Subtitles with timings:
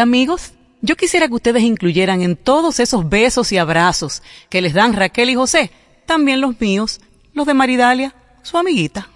[0.00, 4.72] Hola amigos, yo quisiera que ustedes incluyeran en todos esos besos y abrazos que les
[4.72, 5.70] dan Raquel y José,
[6.06, 7.02] también los míos,
[7.34, 9.10] los de Maridalia, su amiguita.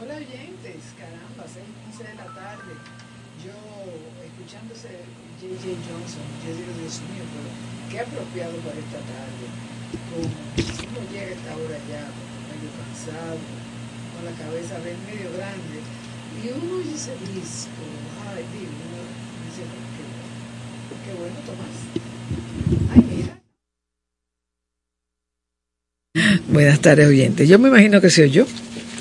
[0.00, 2.72] Hola oyentes, caramba, 6 de la tarde,
[3.44, 3.52] yo
[4.24, 4.96] escuchándose
[5.44, 5.76] J.J.
[5.76, 7.48] Johnson, yo digo, Dios mío, pero
[7.92, 9.44] qué apropiado para esta tarde,
[10.08, 12.08] como uno llega a esta hora ya
[12.48, 13.36] medio cansado,
[14.16, 15.84] con la cabeza medio grande,
[16.40, 17.84] y uno ese disco,
[18.32, 18.88] ay, digo,
[26.48, 27.48] Buenas tardes, oyentes.
[27.48, 28.46] Yo me imagino que soy yo,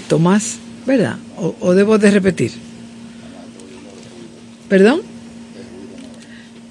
[0.10, 1.18] Tomás, ¿verdad?
[1.38, 2.52] ¿O, debo de repetir?
[4.70, 5.02] ¿Perdón?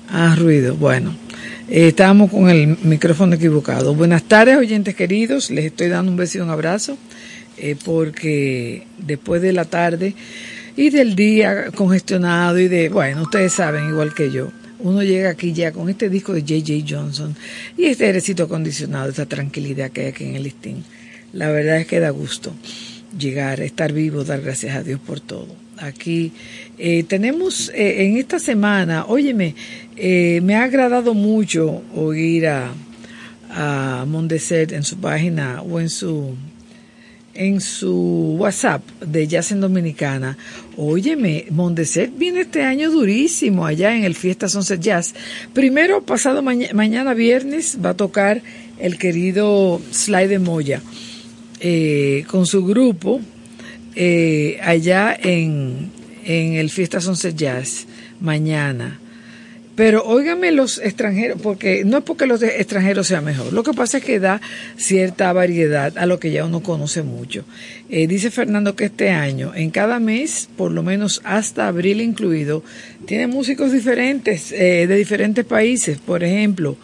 [0.09, 0.77] Ah, ruido.
[0.77, 1.17] Bueno,
[1.69, 3.95] eh, estábamos con el micrófono equivocado.
[3.95, 5.51] Buenas tardes, oyentes queridos.
[5.51, 6.99] Les estoy dando un beso y un abrazo
[7.57, 10.15] eh, porque después de la tarde
[10.77, 14.53] y del día congestionado y de, bueno, ustedes saben, igual que yo,
[14.87, 16.85] uno llega aquí ya con este disco de J.J.
[16.89, 17.35] Johnson
[17.77, 20.85] y este airecito acondicionado, esta tranquilidad que hay aquí en el listín.
[21.33, 22.53] La verdad es que da gusto
[23.19, 25.49] llegar, estar vivo, dar gracias a Dios por todo.
[25.79, 26.33] Aquí
[26.79, 29.55] eh, tenemos eh, en esta semana, óyeme,
[29.97, 32.73] eh, me ha agradado mucho oír a,
[33.51, 36.35] a Mondeset en su página o en su
[37.37, 40.37] en su WhatsApp de Jazz en Dominicana,
[40.77, 45.15] óyeme, Mondeset viene este año durísimo allá en el Fiesta Sunset Jazz.
[45.53, 48.43] Primero, pasado mañana viernes, va a tocar
[48.79, 50.83] el querido Sly de Moya
[51.61, 53.21] eh, con su grupo
[53.95, 55.91] eh, allá en,
[56.25, 57.87] en el Fiesta Sunset Jazz
[58.21, 59.01] mañana.
[59.77, 63.99] Pero óigame los extranjeros, porque no es porque los extranjeros sean mejor, lo que pasa
[63.99, 64.41] es que da
[64.77, 67.45] cierta variedad a lo que ya uno conoce mucho.
[67.91, 72.65] Eh, dice Fernando que este año, en cada mes, por lo menos hasta abril incluido,
[73.05, 75.99] tiene músicos diferentes, eh, de diferentes países.
[75.99, 76.79] Por ejemplo,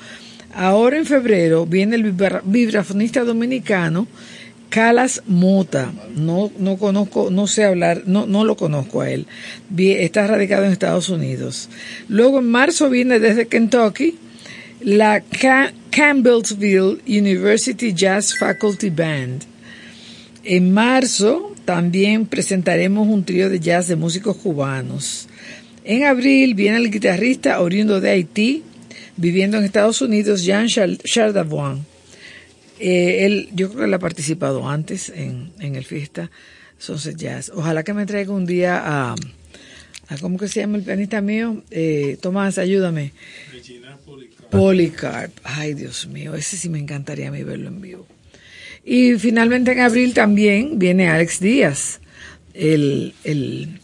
[0.54, 4.06] ahora en febrero viene el vibrafonista dominicano
[4.72, 9.26] Calas Mota, no, no conozco, no sé hablar, no, no lo conozco a él.
[9.76, 11.68] Está radicado en Estados Unidos.
[12.08, 14.16] Luego en marzo viene desde Kentucky
[14.80, 15.22] la
[15.90, 19.42] Campbellsville University Jazz Faculty Band.
[20.42, 25.28] En marzo también presentaremos un trío de jazz de músicos cubanos.
[25.84, 28.62] En abril viene el guitarrista oriundo de Haití,
[29.18, 31.91] viviendo en Estados Unidos, Jean Chardavoine.
[32.84, 36.32] Eh, él, yo creo que él ha participado antes en, en el fiesta
[36.78, 37.52] Sunset Jazz.
[37.54, 39.14] Ojalá que me traiga un día a,
[40.08, 41.62] a ¿cómo que se llama el pianista mío?
[41.70, 43.12] Eh, Tomás, ayúdame.
[43.52, 44.50] Regina Policarp.
[44.50, 45.32] Policarp.
[45.44, 48.04] Ay, Dios mío, ese sí me encantaría a mí verlo en vivo.
[48.84, 52.00] Y finalmente en abril también viene Alex Díaz,
[52.52, 53.78] el, el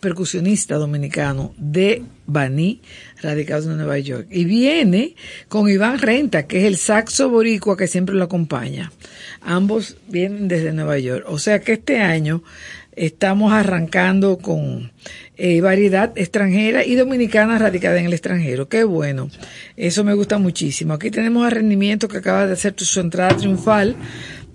[0.00, 2.80] percusionista dominicano de Baní,
[3.22, 4.26] radicado en Nueva York.
[4.30, 5.14] Y viene
[5.48, 8.92] con Iván Renta, que es el saxo boricua que siempre lo acompaña.
[9.40, 11.24] Ambos vienen desde Nueva York.
[11.28, 12.42] O sea que este año
[12.92, 14.92] estamos arrancando con
[15.36, 18.68] eh, variedad extranjera y dominicana radicada en el extranjero.
[18.68, 19.30] Qué bueno.
[19.76, 20.94] Eso me gusta muchísimo.
[20.94, 23.96] Aquí tenemos a Rendimiento que acaba de hacer su entrada triunfal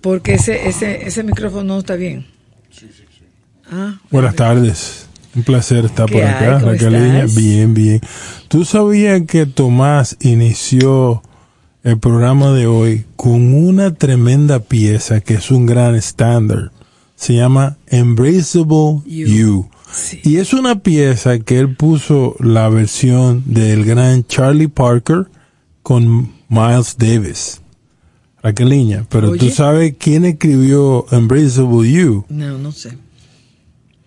[0.02, 2.28] porque ese, ese, ese micrófono no está bien.
[2.70, 3.26] Sí, sí, sí.
[3.72, 5.05] Ah, Buenas tardes.
[5.36, 7.28] Un placer estar por acá, Raquel.
[7.36, 8.02] Bien, bien.
[8.48, 11.22] ¿Tú sabías que Tomás inició
[11.84, 16.72] el programa de hoy con una tremenda pieza que es un gran estándar?
[17.16, 19.70] Se llama Embraceable You.
[20.24, 25.28] Y es una pieza que él puso la versión del gran Charlie Parker
[25.84, 27.62] con Miles Davis.
[28.42, 32.26] Raqueliña, pero tú sabes quién escribió Embraceable You?
[32.30, 32.98] No, no sé.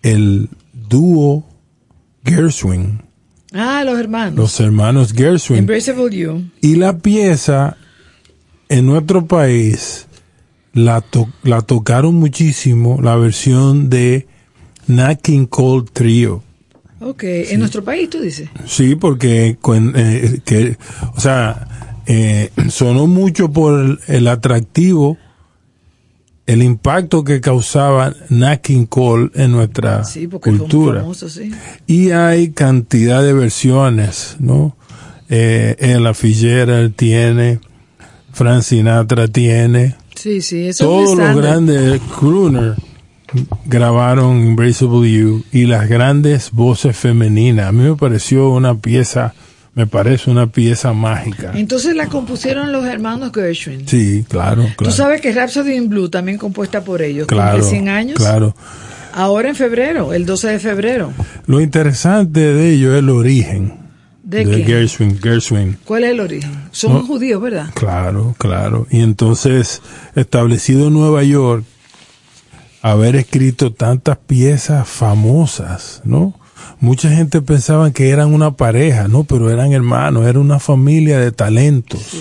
[0.01, 0.49] El
[0.89, 1.45] dúo
[2.25, 3.03] Gershwin.
[3.53, 4.35] Ah, los hermanos.
[4.35, 5.59] Los hermanos Gershwin.
[5.59, 6.49] Embraceable You.
[6.61, 7.77] Y la pieza
[8.67, 10.07] en nuestro país
[10.73, 11.03] la,
[11.43, 14.27] la tocaron muchísimo, la versión de
[14.87, 16.43] Nat King Cole Trio.
[17.01, 18.49] Ok, en nuestro país tú dices.
[18.65, 19.57] Sí, porque,
[19.95, 20.77] eh, que,
[21.15, 25.17] o sea, eh, sonó mucho por el atractivo
[26.49, 30.01] el impacto que causaba Nat King Cole en nuestra
[30.41, 31.05] cultura.
[31.85, 34.75] Y hay cantidad de versiones, ¿no?
[35.29, 37.59] Eh, en la Figuera tiene,
[38.33, 39.95] Frank Sinatra tiene.
[40.15, 42.79] Sí, sí, eso Todos los grandes crooners
[43.65, 47.67] grabaron Embraceable You y las grandes voces femeninas.
[47.67, 49.35] A mí me pareció una pieza
[49.75, 51.51] me parece una pieza mágica.
[51.55, 53.87] Entonces la compusieron los hermanos Gershwin.
[53.87, 54.75] Sí, claro, claro.
[54.77, 58.17] Tú sabes que Rhapsody in Blue también compuesta por ellos, claro, 100 años.
[58.17, 58.55] Claro.
[59.13, 61.13] Ahora en febrero, el 12 de febrero.
[61.45, 63.73] Lo interesante de ello es el origen.
[64.23, 65.77] ¿De, Gershwin, Gershwin.
[65.85, 66.51] ¿Cuál es el origen?
[66.71, 67.71] Son judíos, ¿verdad?
[67.73, 68.85] Claro, claro.
[68.91, 69.81] Y entonces,
[70.13, 71.63] establecido en Nueva York,
[72.83, 76.38] haber escrito tantas piezas famosas, ¿no?
[76.79, 81.31] Mucha gente pensaba que eran una pareja, no, pero eran hermanos, era una familia de
[81.31, 82.15] talentos.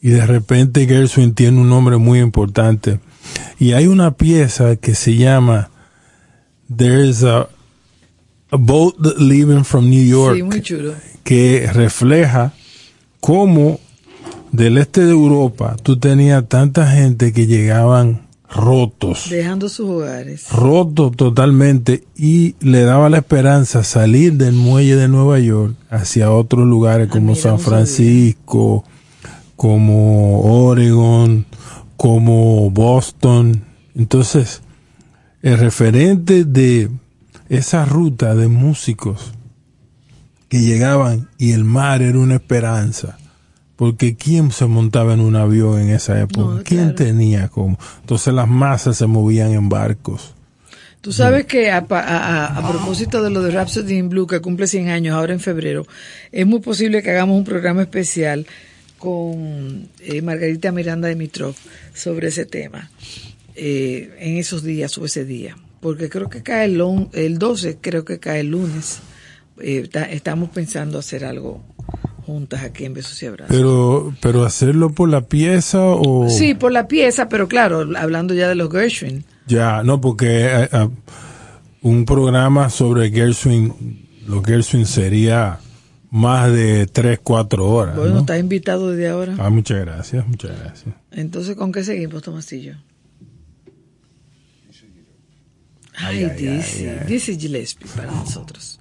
[0.00, 3.00] Y de repente Gershwin tiene un nombre muy importante.
[3.58, 5.70] Y hay una pieza que se llama
[6.74, 7.48] There's a,
[8.50, 10.38] a Boat Leaving from New York,
[11.24, 12.52] que refleja
[13.20, 13.80] cómo
[14.52, 19.28] del este de Europa tú tenías tanta gente que llegaban rotos.
[19.30, 20.50] Dejando sus hogares.
[20.50, 26.66] Rotos totalmente y le daba la esperanza salir del muelle de Nueva York hacia otros
[26.66, 28.84] lugares ah, como San Francisco,
[29.56, 31.46] como Oregon,
[31.96, 33.64] como Boston.
[33.94, 34.62] Entonces,
[35.42, 36.90] el referente de
[37.48, 39.32] esa ruta de músicos
[40.48, 43.18] que llegaban y el mar era una esperanza
[43.78, 46.64] porque ¿quién se montaba en un avión en esa época?
[46.64, 47.78] ¿Quién tenía cómo?
[48.00, 50.34] Entonces las masas se movían en barcos.
[51.00, 55.14] Tú sabes que a, propósito de lo de Rhapsody in Blue, que cumple 100 años
[55.14, 55.86] ahora en febrero,
[56.32, 58.48] es muy posible que hagamos un programa especial
[58.98, 61.54] con eh, Margarita Miranda de Mitrov
[61.94, 62.90] sobre ese tema
[63.54, 65.56] eh, en esos días o ese día.
[65.78, 68.98] Porque creo que cae el, el 12, creo que cae el lunes.
[69.60, 71.62] Eh, estamos pensando hacer algo
[72.28, 73.56] juntas aquí en Besos y Abrazos.
[73.56, 76.28] Pero, pero hacerlo por la pieza o...
[76.28, 79.24] Sí, por la pieza, pero claro, hablando ya de los Gershwin.
[79.46, 80.88] Ya, no, porque eh, eh,
[81.80, 85.58] un programa sobre Gershwin, los Gershwin sería
[86.10, 87.96] más de 3, 4 horas.
[87.96, 89.34] Bueno, está invitado desde ahora.
[89.38, 90.94] Ah, muchas gracias, muchas gracias.
[91.10, 92.74] Entonces, ¿con qué seguimos, Tomasillo?
[95.96, 98.78] Ay, ay, dice, dice Gillespie para nosotros.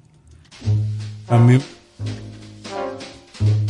[1.30, 1.58] A mí...
[3.40, 3.67] Thank you.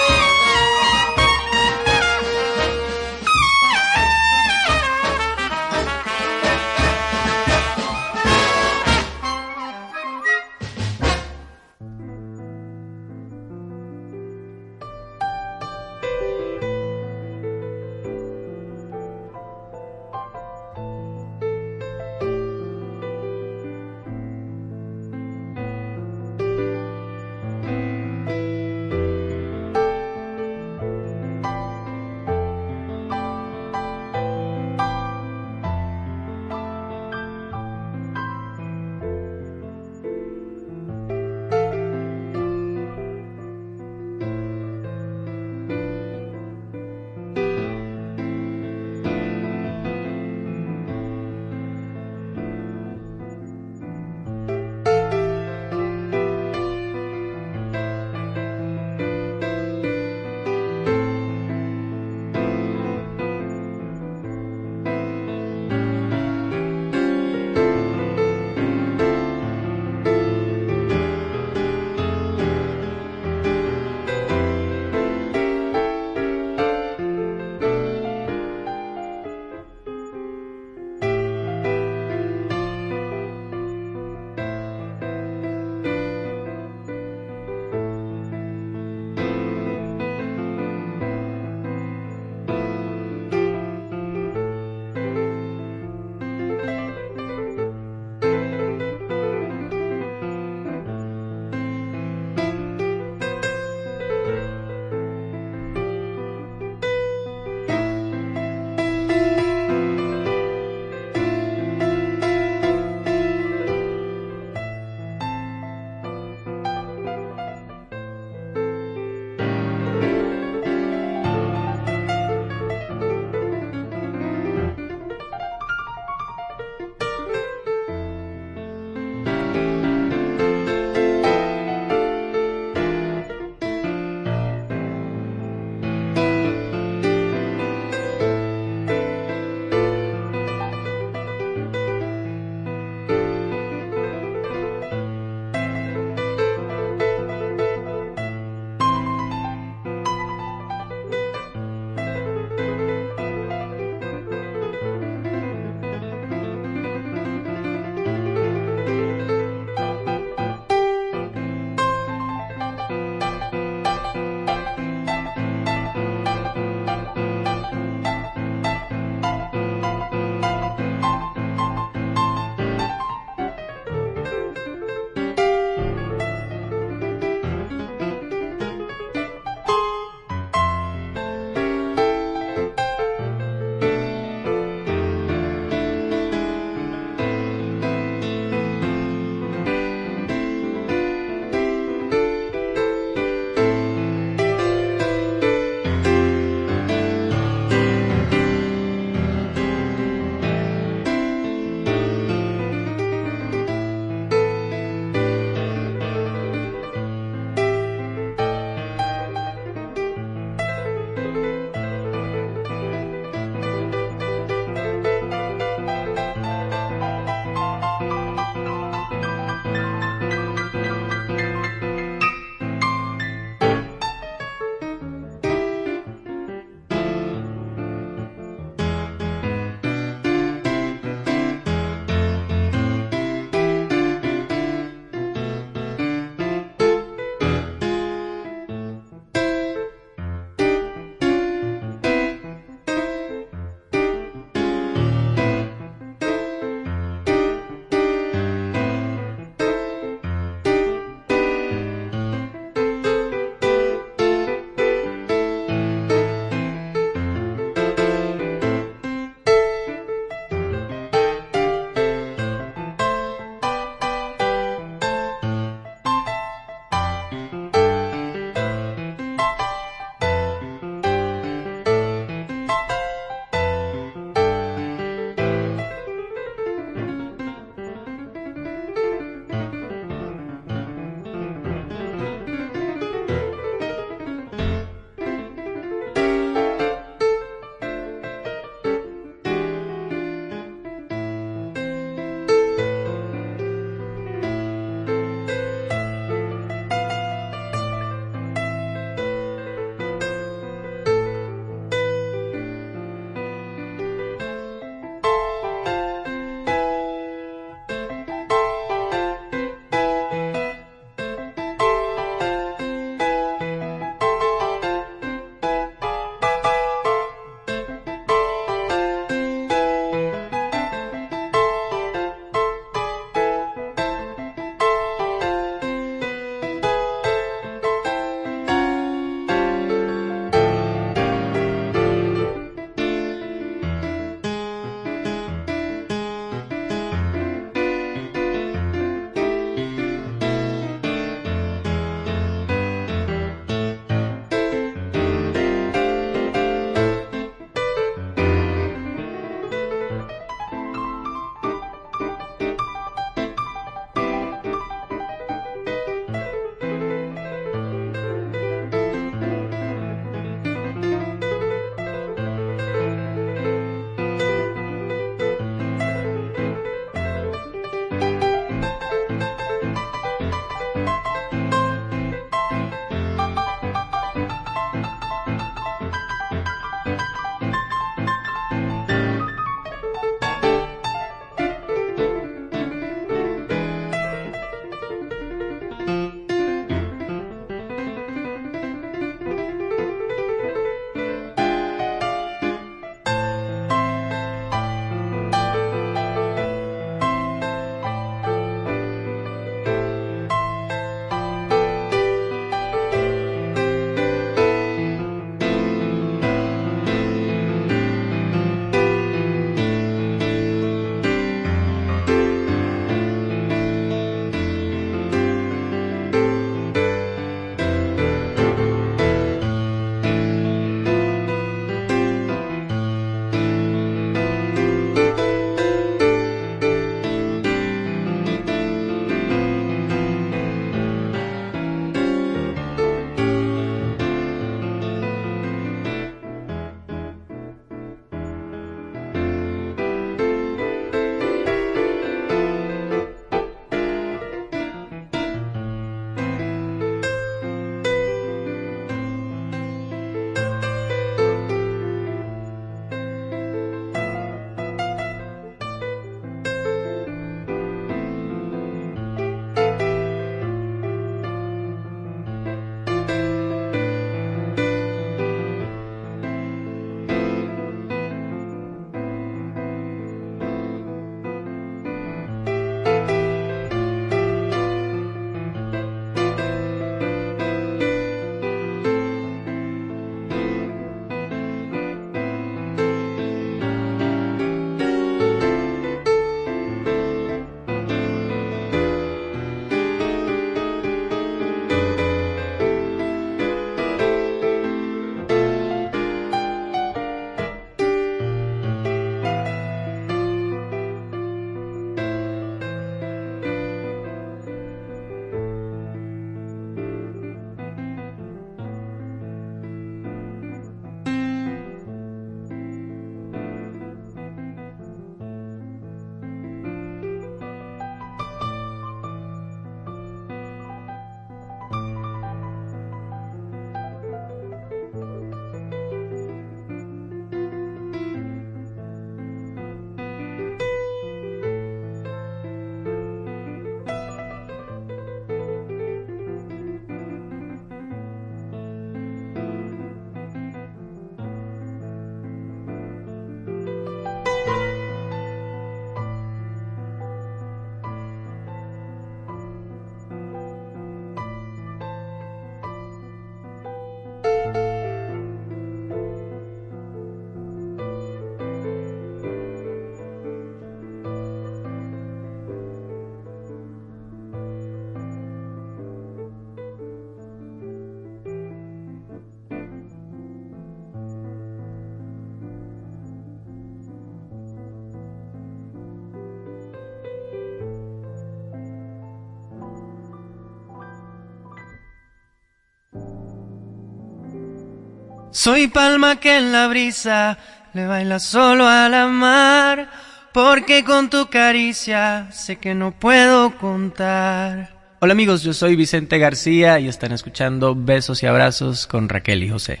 [585.62, 587.58] Soy palma que en la brisa
[587.92, 590.08] le baila solo a la mar,
[590.54, 595.18] porque con tu caricia sé que no puedo contar.
[595.20, 599.68] Hola amigos, yo soy Vicente García y están escuchando Besos y Abrazos con Raquel y
[599.68, 600.00] José.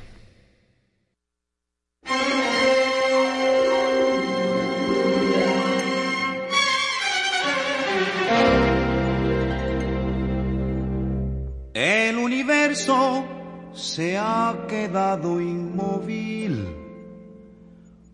[11.74, 13.39] El universo
[13.80, 16.68] se ha quedado inmóvil,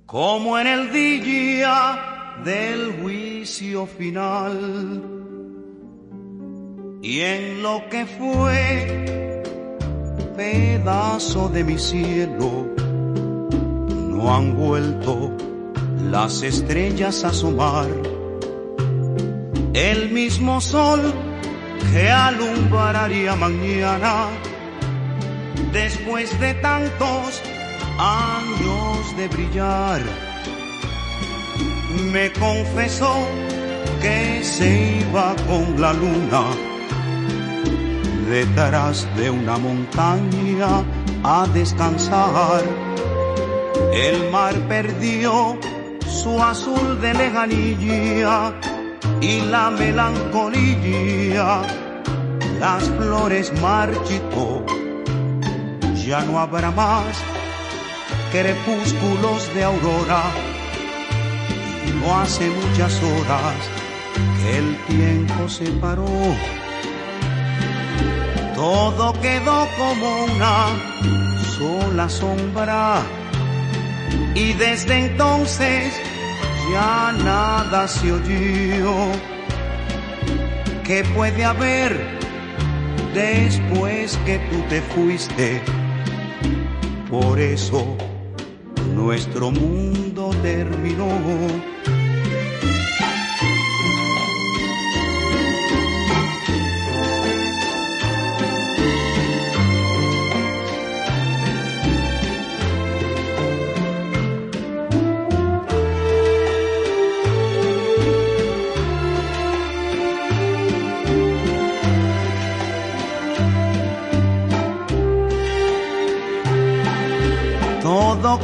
[0.06, 5.02] como en el día del juicio final.
[7.02, 9.42] Y en lo que fue
[10.36, 12.68] pedazo de mi cielo,
[14.08, 15.32] no han vuelto
[16.10, 17.88] las estrellas a asomar.
[19.74, 21.00] El mismo sol
[21.92, 24.28] que alumbraría mañana
[25.72, 27.42] después de tantos
[27.98, 30.00] años de brillar.
[32.12, 33.14] Me confesó
[34.00, 36.42] que se iba con la luna
[38.28, 40.84] detrás de una montaña
[41.22, 42.62] a descansar.
[43.92, 45.58] El mar perdió
[46.06, 48.54] su azul de lejanía
[49.20, 51.62] y la melancolía,
[52.60, 54.64] las flores marchitó
[56.06, 57.16] ya no habrá más
[58.30, 60.22] crepúsculos de aurora.
[61.86, 63.56] Y no hace muchas horas
[64.40, 66.06] que el tiempo se paró.
[68.54, 70.66] Todo quedó como una
[71.58, 73.02] sola sombra.
[74.34, 75.92] Y desde entonces
[76.70, 79.10] ya nada se oyó.
[80.84, 82.18] ¿Qué puede haber
[83.12, 85.62] después que tú te fuiste?
[87.20, 87.96] Por eso
[88.94, 91.06] nuestro mundo terminó.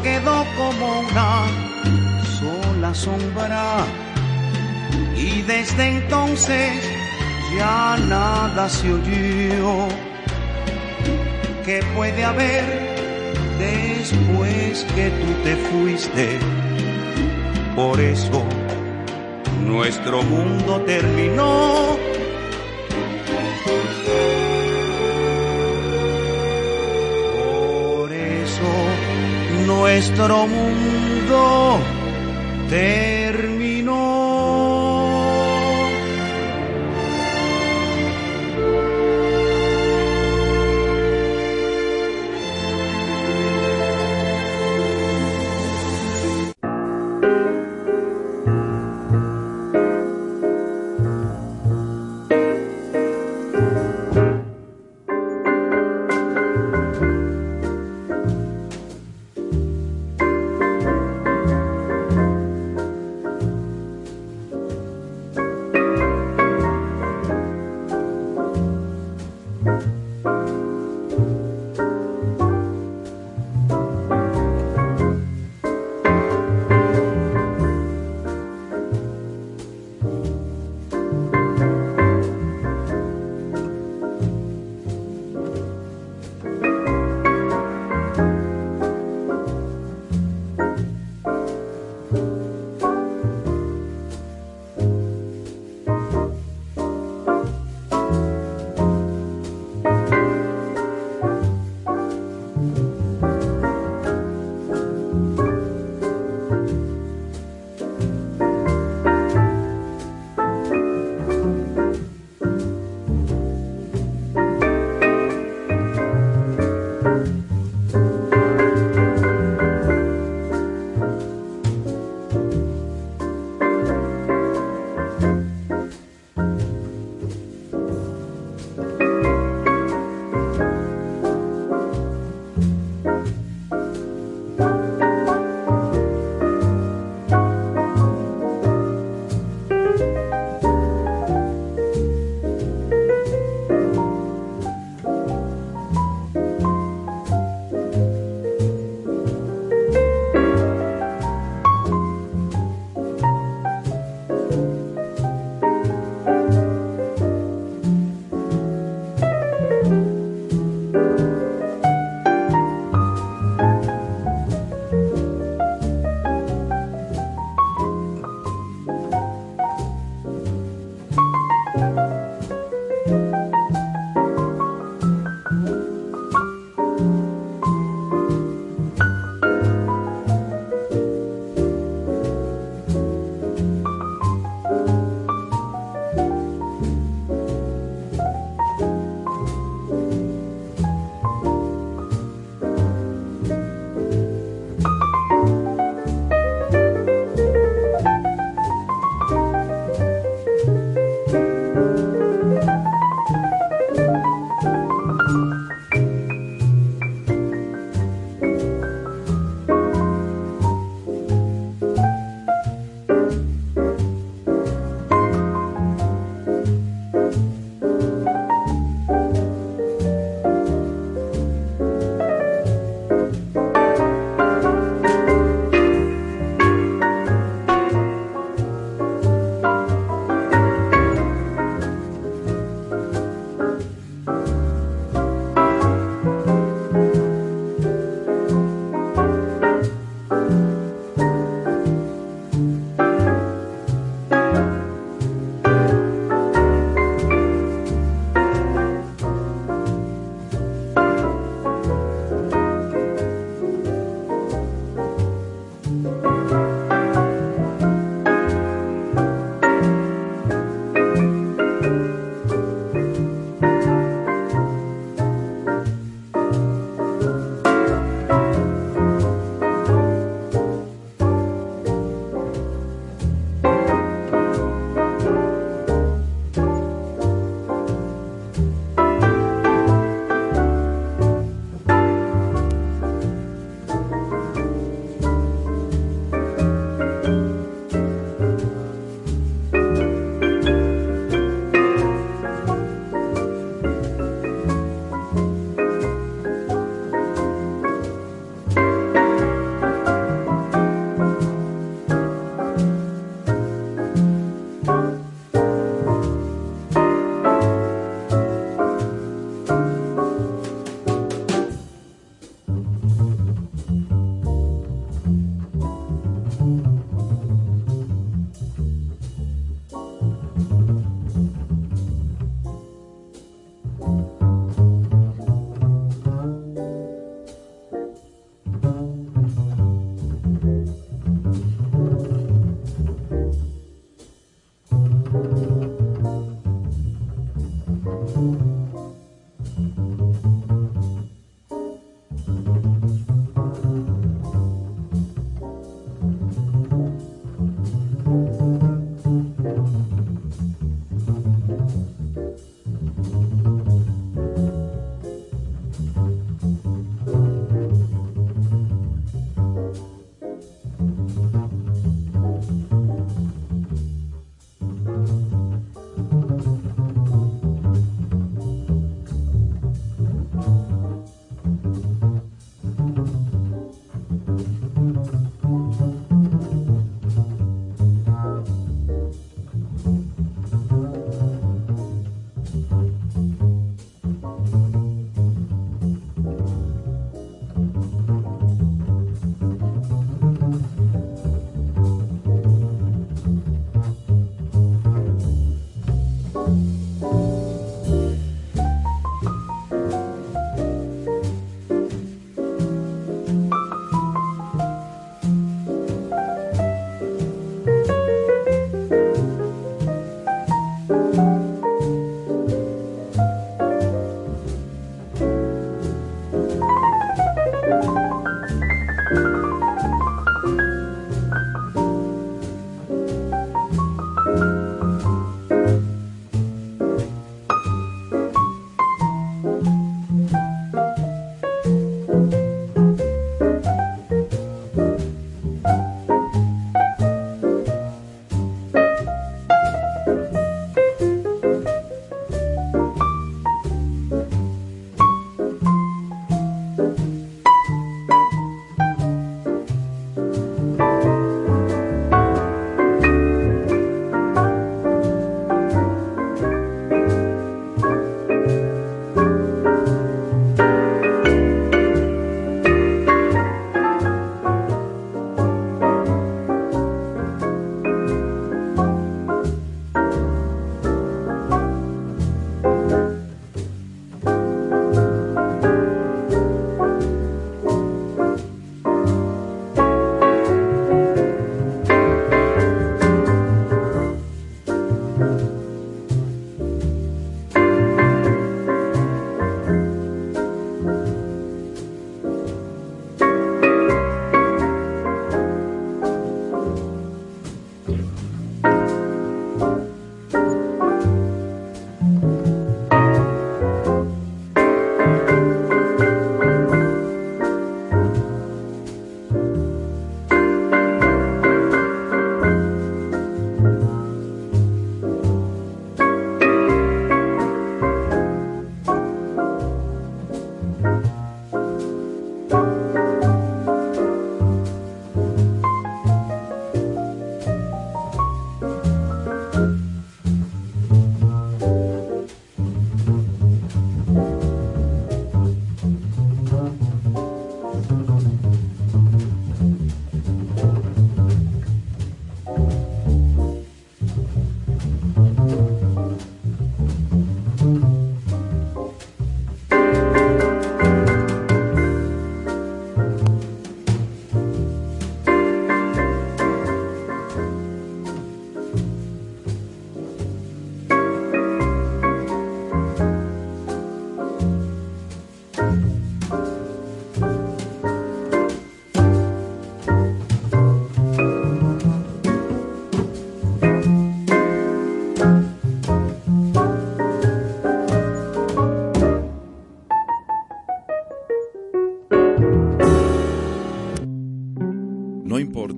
[0.02, 1.46] Quedó como una
[2.38, 3.84] sola sombra
[5.16, 6.72] y desde entonces
[7.56, 9.88] ya nada se oyó.
[11.64, 12.64] ¿Qué puede haber
[13.58, 16.38] después que tú te fuiste?
[17.76, 18.44] Por eso
[19.64, 22.11] nuestro mundo terminó.
[29.92, 31.78] Nuestro mundo
[32.70, 33.21] terminó.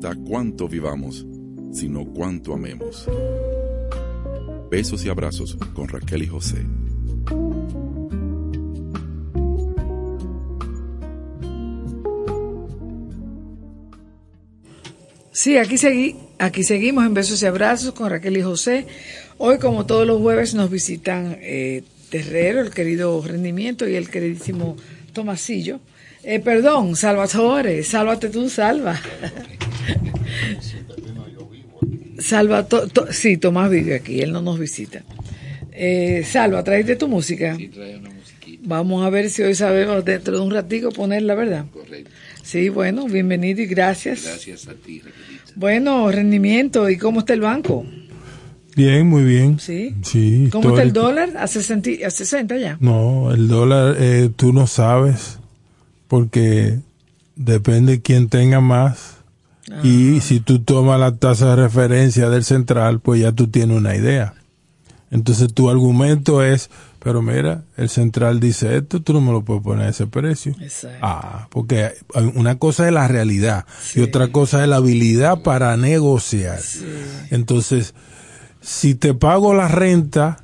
[0.04, 1.26] Importa cuánto vivamos,
[1.72, 3.06] sino cuánto amemos.
[4.70, 6.58] Besos y abrazos con Raquel y José.
[15.32, 18.86] Sí, aquí, seguí, aquí seguimos en Besos y Abrazos con Raquel y José.
[19.38, 24.76] Hoy, como todos los jueves, nos visitan eh, Terrero, el querido Rendimiento y el queridísimo
[25.12, 25.80] Tomasillo.
[26.22, 28.98] Eh, perdón, Salvatore, sálvate tú, salva.
[32.18, 35.02] Salva, to, to, sí, Tomás vive aquí, él no nos visita.
[35.72, 37.56] Eh, Salva, ¿traes tu música?
[37.56, 38.62] Sí, trae una musiquita.
[38.66, 41.66] Vamos a ver si hoy sabemos dentro de un ratico ponerla, ¿verdad?
[41.72, 42.10] Correcto.
[42.42, 44.24] Sí, bueno, bienvenido y gracias.
[44.24, 45.52] Gracias a ti, Raquelita.
[45.56, 47.84] Bueno, rendimiento, ¿y cómo está el banco?
[48.76, 49.58] Bien, muy bien.
[49.60, 49.94] Sí.
[50.02, 50.48] Sí.
[50.50, 51.36] ¿Cómo está el dólar?
[51.36, 52.76] ¿A 60, a 60 ya?
[52.80, 55.38] No, el dólar eh, tú no sabes
[56.08, 56.78] porque
[57.36, 59.13] depende quién tenga más.
[59.72, 59.80] Ah.
[59.82, 63.96] Y si tú tomas la tasa de referencia del central, pues ya tú tienes una
[63.96, 64.34] idea.
[65.10, 69.62] Entonces tu argumento es, pero mira, el central dice esto, tú no me lo puedes
[69.62, 70.54] poner a ese precio.
[70.60, 70.98] Exacto.
[71.02, 71.92] Ah, porque
[72.34, 74.00] una cosa es la realidad Sí.
[74.00, 76.58] y otra cosa es la habilidad para negociar.
[77.30, 77.94] Entonces,
[78.60, 80.38] si te pago la renta,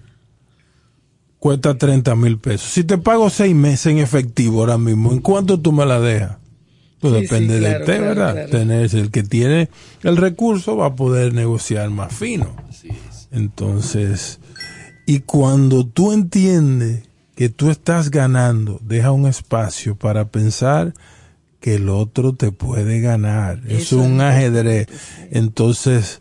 [1.38, 2.70] cuesta 30 mil pesos.
[2.70, 6.36] Si te pago seis meses en efectivo ahora mismo, ¿en cuánto tú me la dejas?
[7.00, 8.46] Pues Sí, depende sí, de usted, claro, ¿verdad?
[8.50, 8.72] claro.
[8.82, 9.68] El que tiene
[10.02, 12.54] el recurso va a poder negociar más fino.
[13.32, 14.38] Entonces,
[15.06, 20.92] y cuando tú entiendes que tú estás ganando, deja un espacio para pensar
[21.60, 23.60] que el otro te puede ganar.
[23.66, 24.88] Es Eso un es ajedrez.
[25.30, 26.20] Entonces,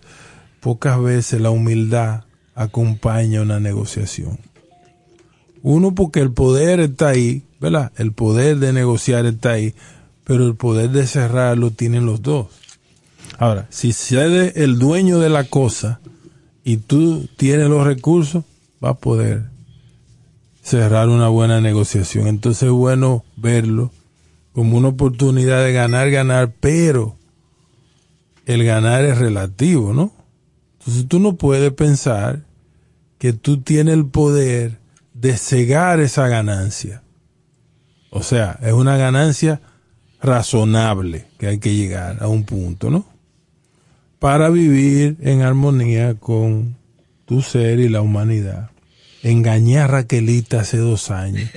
[0.60, 2.24] pocas veces la humildad
[2.56, 4.40] acompaña una negociación.
[5.62, 7.92] Uno porque el poder está ahí, ¿verdad?
[7.98, 9.74] El poder de negociar está ahí,
[10.30, 12.50] pero el poder de cerrar lo tienen los dos.
[13.40, 16.02] Ahora, si cede el dueño de la cosa
[16.64, 18.44] y tú tienes los recursos,
[18.84, 19.50] va a poder
[20.62, 22.28] cerrar una buena negociación.
[22.28, 23.92] Entonces es bueno verlo
[24.54, 27.16] como una oportunidad de ganar, ganar, pero
[28.46, 30.14] el ganar es relativo, ¿no?
[30.78, 32.46] Entonces tú no puedes pensar
[33.18, 34.78] que tú tienes el poder
[35.16, 37.02] de cegar esa ganancia.
[38.12, 39.60] O sea, es una ganancia
[40.22, 43.06] razonable que hay que llegar a un punto, ¿no?
[44.20, 46.76] Para vivir en armonía con
[47.26, 48.70] tu ser y la humanidad.
[49.24, 51.50] Engañé a Raquelita hace dos años.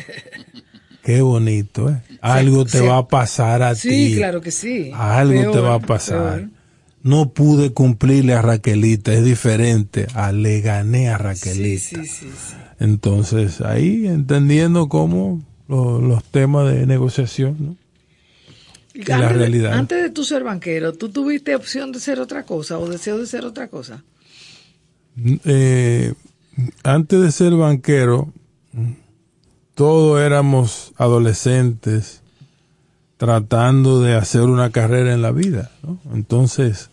[1.02, 2.00] Qué bonito, ¿eh?
[2.20, 2.86] Algo te sí.
[2.86, 4.14] va a pasar a Sí, ti.
[4.16, 4.90] claro que sí.
[4.94, 6.36] Algo Peor, te va a pasar.
[6.38, 6.50] peor.
[7.02, 11.80] No pude cumplirle a Raquelita, es diferente a le gané a Sí, Raquelita.
[11.80, 12.54] sí, sí, sí.
[12.78, 17.76] Entonces, ahí entendiendo cómo lo- los temas de negociación, ¿no?
[18.94, 19.72] La antes de- realidad.
[19.74, 23.26] antes de tú ser banquero, ¿tú tuviste opción de ser otra cosa o deseo de
[23.26, 24.02] ser otra cosa?
[25.44, 26.12] Eh,
[26.82, 28.32] antes de ser banquero,
[29.74, 32.20] todos éramos adolescentes
[33.16, 35.70] tratando de hacer una carrera en la vida.
[35.82, 35.98] ¿no?
[36.12, 36.90] Entonces,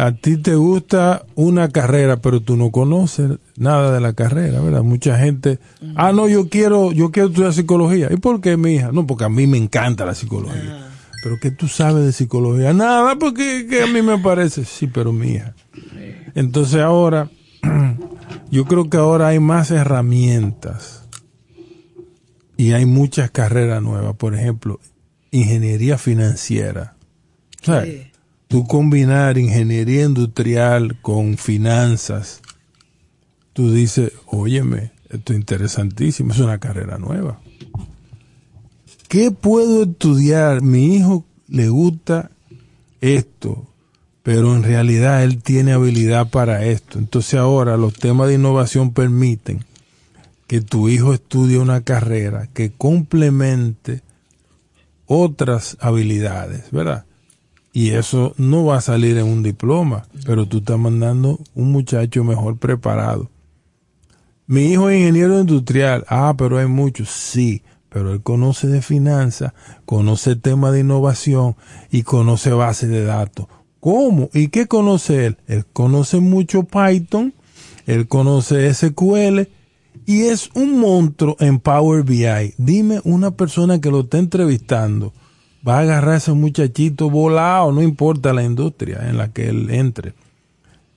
[0.00, 4.82] a ti te gusta una carrera, pero tú no conoces nada de la carrera, ¿verdad?
[4.82, 5.58] Mucha gente,
[5.94, 8.08] ah, no, yo quiero, yo quiero estudiar psicología.
[8.10, 8.92] ¿Y por qué, mi hija?
[8.92, 10.88] No, porque a mí me encanta la psicología.
[11.22, 12.72] Pero ¿qué tú sabes de psicología?
[12.72, 14.64] Nada, porque que a mí me parece.
[14.64, 15.54] Sí, pero mi hija.
[16.34, 17.28] Entonces ahora,
[18.50, 21.04] yo creo que ahora hay más herramientas
[22.56, 24.16] y hay muchas carreras nuevas.
[24.16, 24.80] Por ejemplo,
[25.30, 26.94] ingeniería financiera.
[27.60, 28.09] Sí.
[28.50, 32.42] Tú combinar ingeniería industrial con finanzas,
[33.52, 37.38] tú dices, óyeme, esto es interesantísimo, es una carrera nueva.
[39.06, 40.62] ¿Qué puedo estudiar?
[40.62, 42.32] Mi hijo le gusta
[43.00, 43.68] esto,
[44.24, 46.98] pero en realidad él tiene habilidad para esto.
[46.98, 49.64] Entonces ahora los temas de innovación permiten
[50.48, 54.02] que tu hijo estudie una carrera que complemente
[55.06, 57.04] otras habilidades, ¿verdad?
[57.72, 62.24] Y eso no va a salir en un diploma, pero tú estás mandando un muchacho
[62.24, 63.30] mejor preparado.
[64.46, 66.04] Mi hijo es ingeniero industrial.
[66.08, 67.08] Ah, pero hay muchos.
[67.08, 69.52] Sí, pero él conoce de finanzas,
[69.86, 71.54] conoce temas de innovación
[71.92, 73.46] y conoce bases de datos.
[73.78, 74.28] ¿Cómo?
[74.34, 75.36] ¿Y qué conoce él?
[75.46, 77.32] Él conoce mucho Python,
[77.86, 79.48] él conoce SQL
[80.04, 82.54] y es un monstruo en Power BI.
[82.58, 85.12] Dime una persona que lo está entrevistando
[85.66, 89.70] va a agarrar a ese muchachito volado, no importa la industria en la que él
[89.70, 90.14] entre,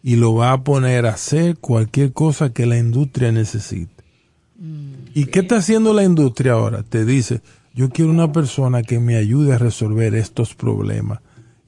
[0.02, 4.04] y lo va a poner a hacer cualquier cosa que la industria necesite.
[5.14, 6.84] ¿Y qué está haciendo la industria ahora?
[6.84, 7.42] Te dice,
[7.74, 11.20] yo quiero una persona que me ayude a resolver estos problemas.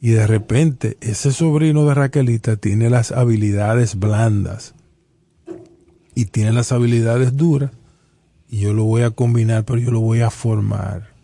[0.02, 4.76] Y de repente ese sobrino de Raquelita tiene las habilidades blandas
[6.14, 7.72] y tiene las habilidades duras
[8.50, 11.15] y yo lo voy a combinar, pero yo lo voy a formar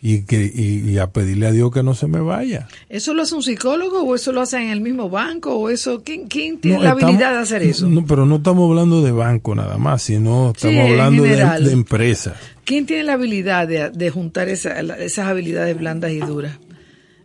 [0.00, 2.68] y, que, y, y a pedirle a Dios que no se me vaya.
[2.88, 6.02] ¿Eso lo hace un psicólogo o eso lo hace en el mismo banco o eso?
[6.04, 7.88] ¿Quién, quién tiene No, la estamos- habilidad de hacer eso?
[7.88, 12.34] No, pero no estamos hablando de banco nada más, sino estamos hablando de, de empresas.
[12.64, 16.58] ¿Quién tiene la habilidad de, de juntar esa- esas habilidades blandas y duras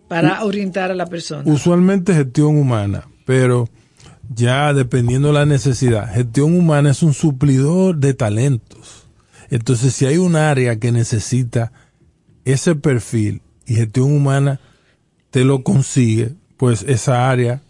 [0.07, 1.43] para orientar a la persona?
[1.45, 3.69] Usualmente gestión humana, pero
[4.33, 9.05] ya dependiendo de la necesidad, gestión humana es un suplidor de talentos.
[9.49, 11.71] Entonces, si hay un área que necesita
[12.45, 14.59] ese perfil y gestión humana
[15.31, 17.61] te lo consigue, pues esa área,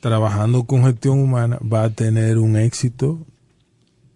[0.00, 3.26] trabajando con gestión humana, va a tener un éxito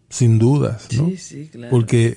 [0.09, 1.09] sin dudas, ¿no?
[1.09, 1.70] Sí, sí, claro.
[1.70, 2.16] Porque,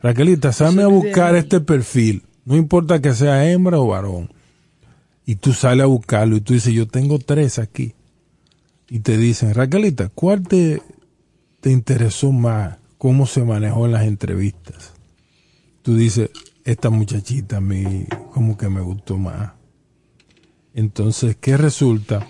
[0.00, 4.32] Raquelita, salme a buscar este perfil, no importa que sea hembra o varón.
[5.26, 7.94] Y tú sales a buscarlo y tú dices, yo tengo tres aquí.
[8.88, 10.82] Y te dicen, Raquelita, ¿cuál te,
[11.60, 12.76] te interesó más?
[12.98, 14.92] ¿Cómo se manejó en las entrevistas?
[15.82, 16.30] Tú dices,
[16.64, 19.52] esta muchachita a mí como que me gustó más.
[20.74, 22.26] Entonces, ¿qué resulta?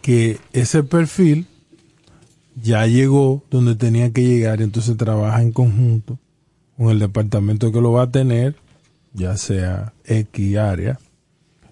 [0.00, 1.46] Que ese perfil
[2.54, 6.18] ya llegó donde tenía que llegar, entonces trabaja en conjunto
[6.76, 8.56] con el departamento que lo va a tener,
[9.12, 10.98] ya sea X área,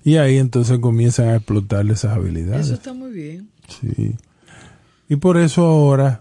[0.05, 2.67] y ahí entonces comienzan a explotar esas habilidades.
[2.67, 3.51] Eso está muy bien.
[3.69, 4.15] Sí.
[5.09, 6.21] Y por eso ahora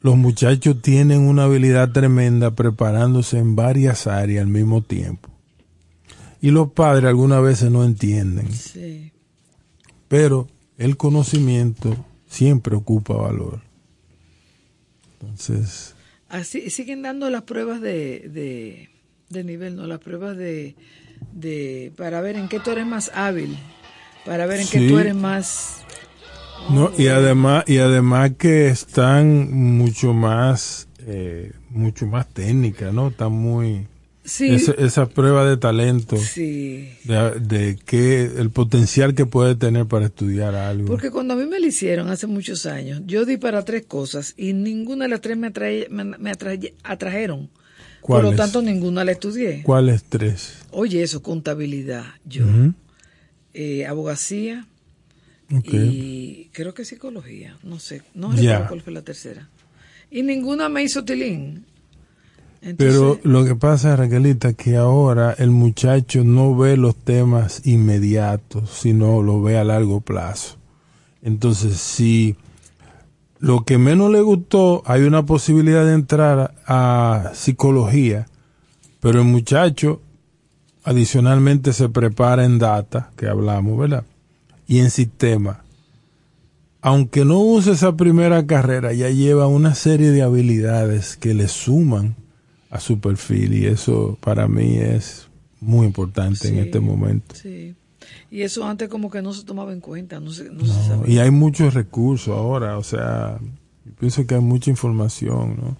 [0.00, 5.28] los muchachos tienen una habilidad tremenda preparándose en varias áreas al mismo tiempo.
[6.40, 9.10] Y los padres algunas veces no entienden, Sí.
[10.06, 11.96] pero el conocimiento
[12.28, 13.60] siempre ocupa valor.
[15.20, 15.94] Entonces,
[16.28, 18.90] Así, siguen dando las pruebas de, de,
[19.30, 19.86] de nivel, ¿no?
[19.86, 20.76] Las pruebas de,
[21.32, 23.56] de, para ver en qué tú eres más hábil,
[24.26, 25.82] para ver en qué tú eres más...
[26.70, 33.08] no, y además, y además que están mucho más, eh, mucho más técnicas, ¿no?
[33.08, 33.86] Están muy,
[34.24, 36.18] Sí, esa, esa prueba de talento.
[36.18, 36.90] sí.
[37.04, 40.86] de, de que el potencial que puede tener para estudiar algo.
[40.86, 44.34] Porque cuando a mí me lo hicieron hace muchos años, yo di para tres cosas
[44.36, 47.48] y ninguna de las tres me, atrae- me, me atrae- atrajeron.
[48.06, 49.62] Por lo tanto, ninguna la estudié.
[49.62, 50.58] ¿Cuáles tres?
[50.70, 52.44] Oye, eso, contabilidad, yo,
[53.54, 54.66] eh, abogacía
[55.50, 59.48] Y creo que psicología, no sé, no recuerdo cuál fue la tercera.
[60.10, 61.64] Y ninguna me hizo tilín.
[62.60, 68.70] Entonces, Pero lo que pasa, Raquelita, que ahora el muchacho no ve los temas inmediatos,
[68.70, 70.56] sino lo ve a largo plazo.
[71.22, 72.36] Entonces, si
[73.38, 78.26] lo que menos le gustó, hay una posibilidad de entrar a, a psicología,
[79.00, 80.02] pero el muchacho
[80.82, 84.04] adicionalmente se prepara en data, que hablamos, ¿verdad?
[84.68, 85.64] Y en sistema.
[86.80, 92.14] Aunque no use esa primera carrera, ya lleva una serie de habilidades que le suman
[92.70, 95.26] a su perfil y eso para mí es
[95.60, 97.34] muy importante en Sí, este momento.
[97.34, 97.74] Sí.
[98.30, 100.86] Y eso antes como que no se tomaba en cuenta, no se, no se No,
[100.86, 101.14] sabía.
[101.14, 103.38] y hay muchos recursos ahora, o sea,
[103.84, 105.76] yo pienso que hay mucha información, ¿no?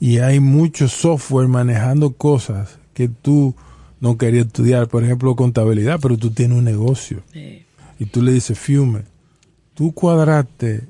[0.00, 3.54] Y hay mucho software manejando cosas que tú
[4.00, 7.64] no querías estudiar, por ejemplo, contabilidad, pero tú tienes un negocio Eh,
[7.98, 9.02] y tú le dices, Fiume,
[9.74, 10.82] tú cuadraste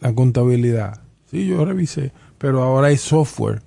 [0.00, 1.00] la contabilidad.
[1.30, 3.62] Sí, yo revisé, pero ahora hay software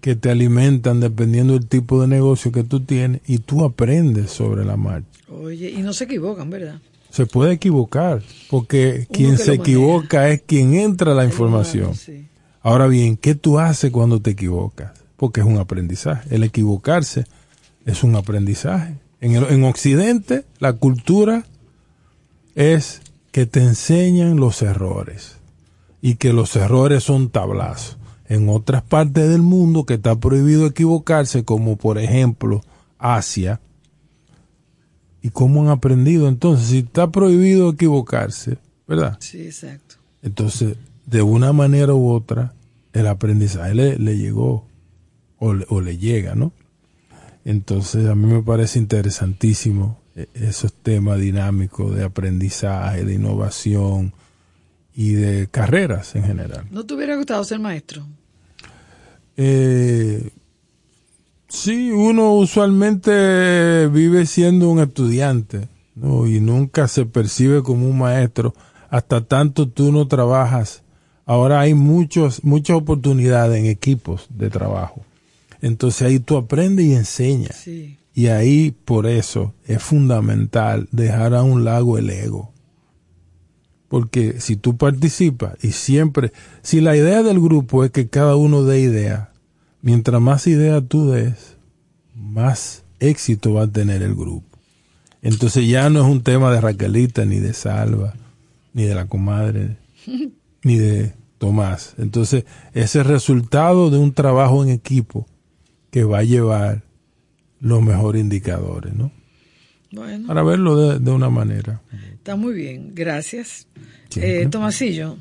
[0.00, 4.64] que te alimentan dependiendo del tipo de negocio que tú tienes y tú aprendes sobre
[4.64, 5.06] la marcha.
[5.30, 6.80] oye, y no se equivocan, ¿verdad?
[7.10, 11.94] Se puede equivocar, porque quien se equivoca es quien entra a la información.
[11.94, 12.26] Sí.
[12.62, 14.92] Ahora bien, ¿qué tú haces cuando te equivocas?
[15.16, 16.34] Porque es un aprendizaje.
[16.34, 17.24] El equivocarse
[17.86, 18.94] es un aprendizaje.
[19.20, 21.44] En, el- en Occidente, la cultura
[22.58, 25.36] es que te enseñan los errores
[26.02, 27.98] y que los errores son tablazos.
[28.26, 32.62] En otras partes del mundo que está prohibido equivocarse, como por ejemplo
[32.98, 33.60] Asia,
[35.22, 36.66] ¿y cómo han aprendido entonces?
[36.66, 39.18] Si está prohibido equivocarse, ¿verdad?
[39.20, 39.94] Sí, exacto.
[40.22, 42.54] Entonces, de una manera u otra,
[42.92, 44.66] el aprendizaje le, le llegó
[45.38, 46.50] o le, o le llega, ¿no?
[47.44, 49.97] Entonces, a mí me parece interesantísimo
[50.34, 54.12] esos temas dinámicos de aprendizaje, de innovación
[54.94, 56.66] y de carreras en general.
[56.70, 58.06] ¿No te hubiera gustado ser maestro?
[59.36, 60.30] Eh,
[61.48, 66.26] sí, uno usualmente vive siendo un estudiante, ¿no?
[66.26, 68.54] Y nunca se percibe como un maestro
[68.90, 70.82] hasta tanto tú no trabajas.
[71.26, 75.04] Ahora hay muchos, muchas oportunidades en equipos de trabajo.
[75.60, 77.56] Entonces ahí tú aprendes y enseñas.
[77.56, 77.97] Sí.
[78.18, 82.52] Y ahí, por eso, es fundamental dejar a un lado el ego.
[83.86, 88.64] Porque si tú participas y siempre, si la idea del grupo es que cada uno
[88.64, 89.30] dé idea,
[89.82, 91.58] mientras más ideas tú des,
[92.16, 94.58] más éxito va a tener el grupo.
[95.22, 98.14] Entonces ya no es un tema de Raquelita, ni de Salva,
[98.72, 99.76] ni de la comadre,
[100.64, 101.94] ni de Tomás.
[101.98, 105.24] Entonces, ese resultado de un trabajo en equipo
[105.92, 106.87] que va a llevar
[107.60, 109.10] los mejores indicadores, ¿no?
[109.92, 111.80] Bueno, Para verlo de, de una manera.
[112.14, 113.66] está muy bien, gracias.
[114.16, 115.16] Eh, Tomasillo,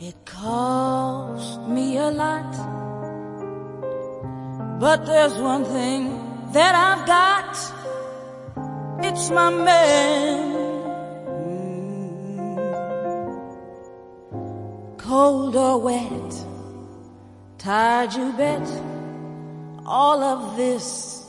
[0.00, 2.52] It cost me a lot.
[4.78, 6.02] But there's one thing
[6.52, 7.50] that I've got.
[9.04, 10.67] It's my man.
[15.08, 16.44] Cold or wet,
[17.56, 18.68] tired you bet.
[19.86, 21.24] All of this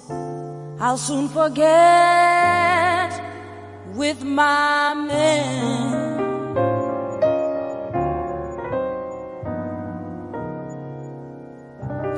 [0.82, 3.10] I'll soon forget
[3.96, 6.10] with my man.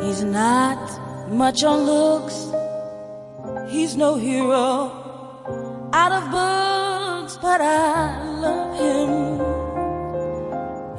[0.01, 2.38] He's not much on looks.
[3.72, 4.89] He's no hero
[5.93, 9.50] out of books, but I love him.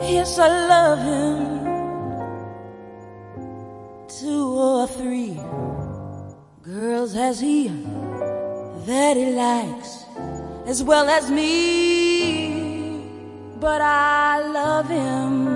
[0.03, 1.63] Yes, I love him.
[4.09, 5.41] Two or three
[6.63, 7.69] girls has he
[8.87, 10.05] that he likes
[10.67, 13.07] as well as me,
[13.61, 15.49] but I love him.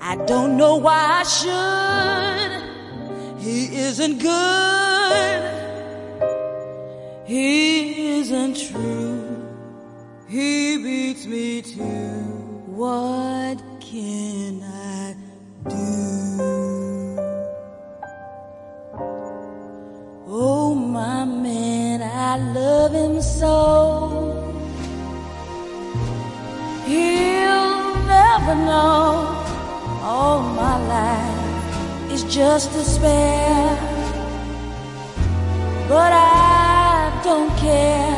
[0.00, 2.62] I don't know why I should.
[3.40, 5.42] He isn't good.
[7.26, 9.27] He isn't true.
[10.28, 11.80] He beats me too.
[12.76, 15.16] What can I
[15.66, 17.16] do?
[20.28, 24.34] Oh, my man, I love him so.
[26.84, 29.32] He'll never know
[30.02, 33.78] all my life is just a despair.
[35.88, 38.17] But I don't care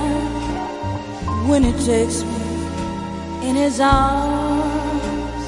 [1.51, 5.45] when he takes me in his arms.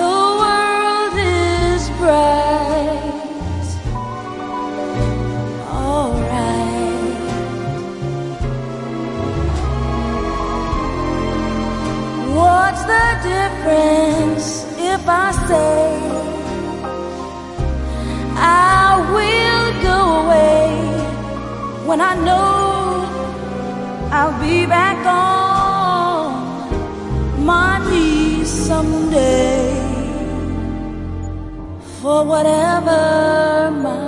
[0.00, 3.68] The world is bright.
[5.82, 6.94] Alright.
[12.38, 14.46] What's the difference
[14.78, 15.82] if I say
[18.36, 20.68] I will go away
[21.88, 22.53] when I know
[24.16, 26.30] I'll be back on
[27.44, 29.74] my knees someday
[32.00, 34.03] for whatever my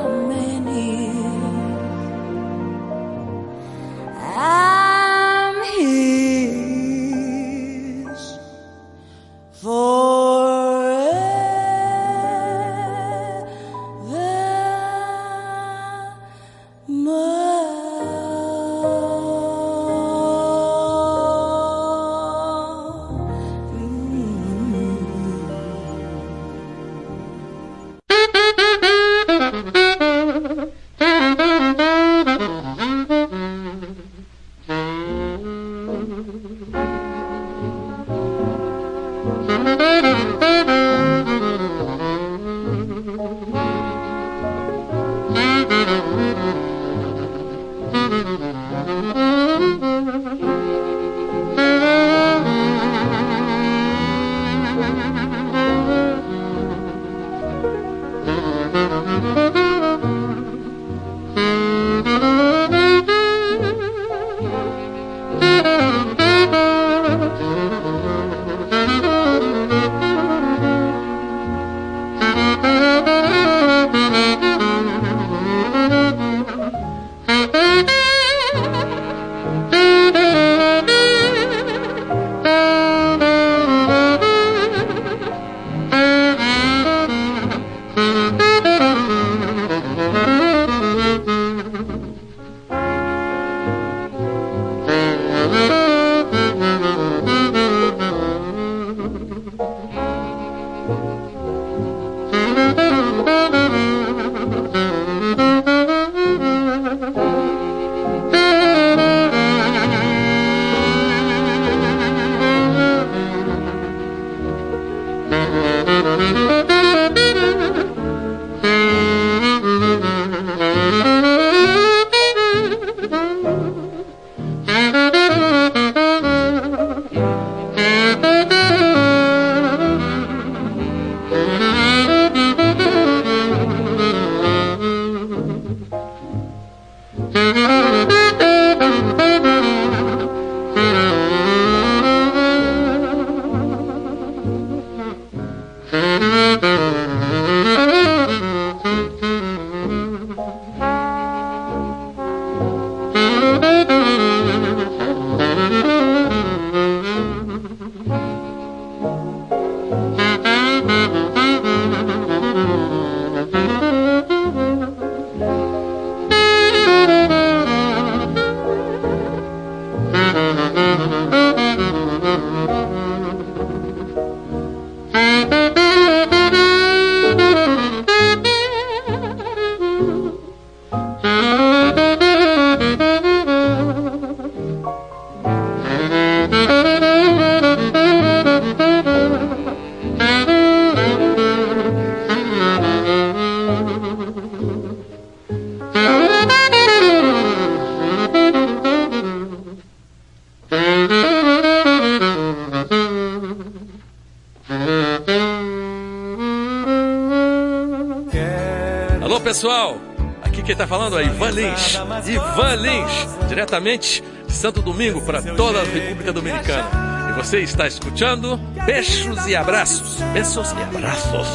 [210.76, 211.94] tá falando é Ivan Lins.
[212.26, 217.30] Ivan Lins, diretamente de Santo Domingo para toda a República Dominicana.
[217.30, 220.20] E você está escutando Beijos e Abraços.
[220.32, 221.48] Beijos e Abraços.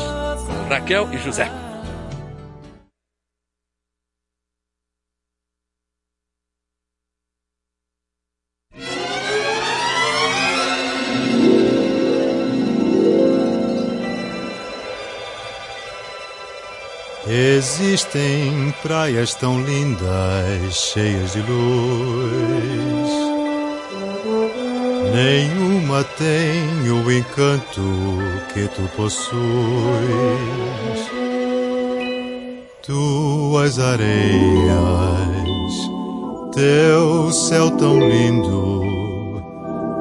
[0.47, 1.49] Com Raquel e José.
[17.33, 18.40] Existem
[18.81, 23.11] praias tão lindas, cheias de luz.
[25.13, 27.81] Nenhuma tem o encanto
[28.53, 29.31] que tu possuis.
[32.81, 34.11] Tuas areias,
[36.53, 38.81] teu céu tão lindo,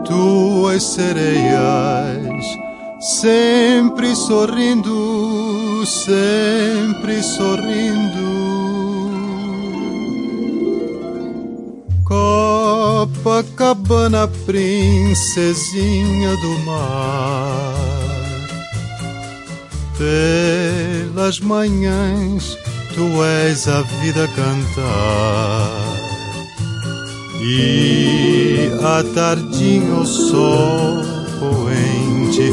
[0.06, 2.46] tuas sereias,
[3.00, 8.29] sempre sorrindo, sempre sorrindo.
[14.20, 17.74] Copacabana, princesinha do mar.
[19.96, 22.58] Pelas manhãs,
[22.94, 26.00] tu és a vida cantar.
[27.42, 31.02] E à tardinha o sol
[31.38, 32.52] poente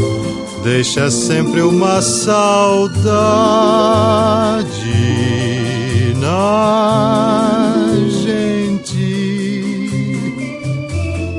[0.63, 3.18] deixa sempre uma saudade
[6.22, 7.57] na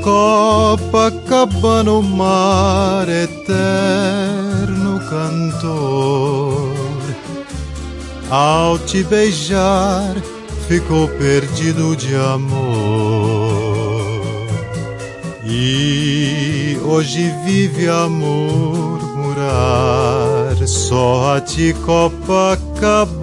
[0.08, 6.72] Copacabana, o mar eterno cantor,
[8.30, 10.16] ao te beijar,
[10.66, 12.48] ficou perdido de amor.
[15.44, 19.46] E hoje vive a murmurar
[20.66, 23.18] só a ti Copacabana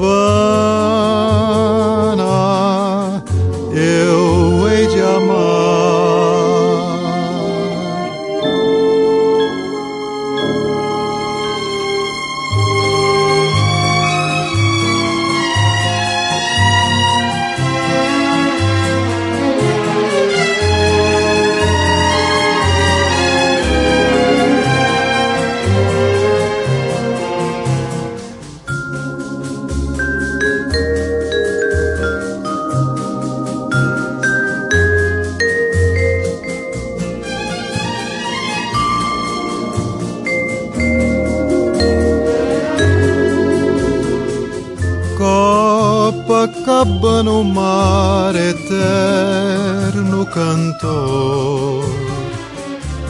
[47.28, 51.84] O mar eterno cantor,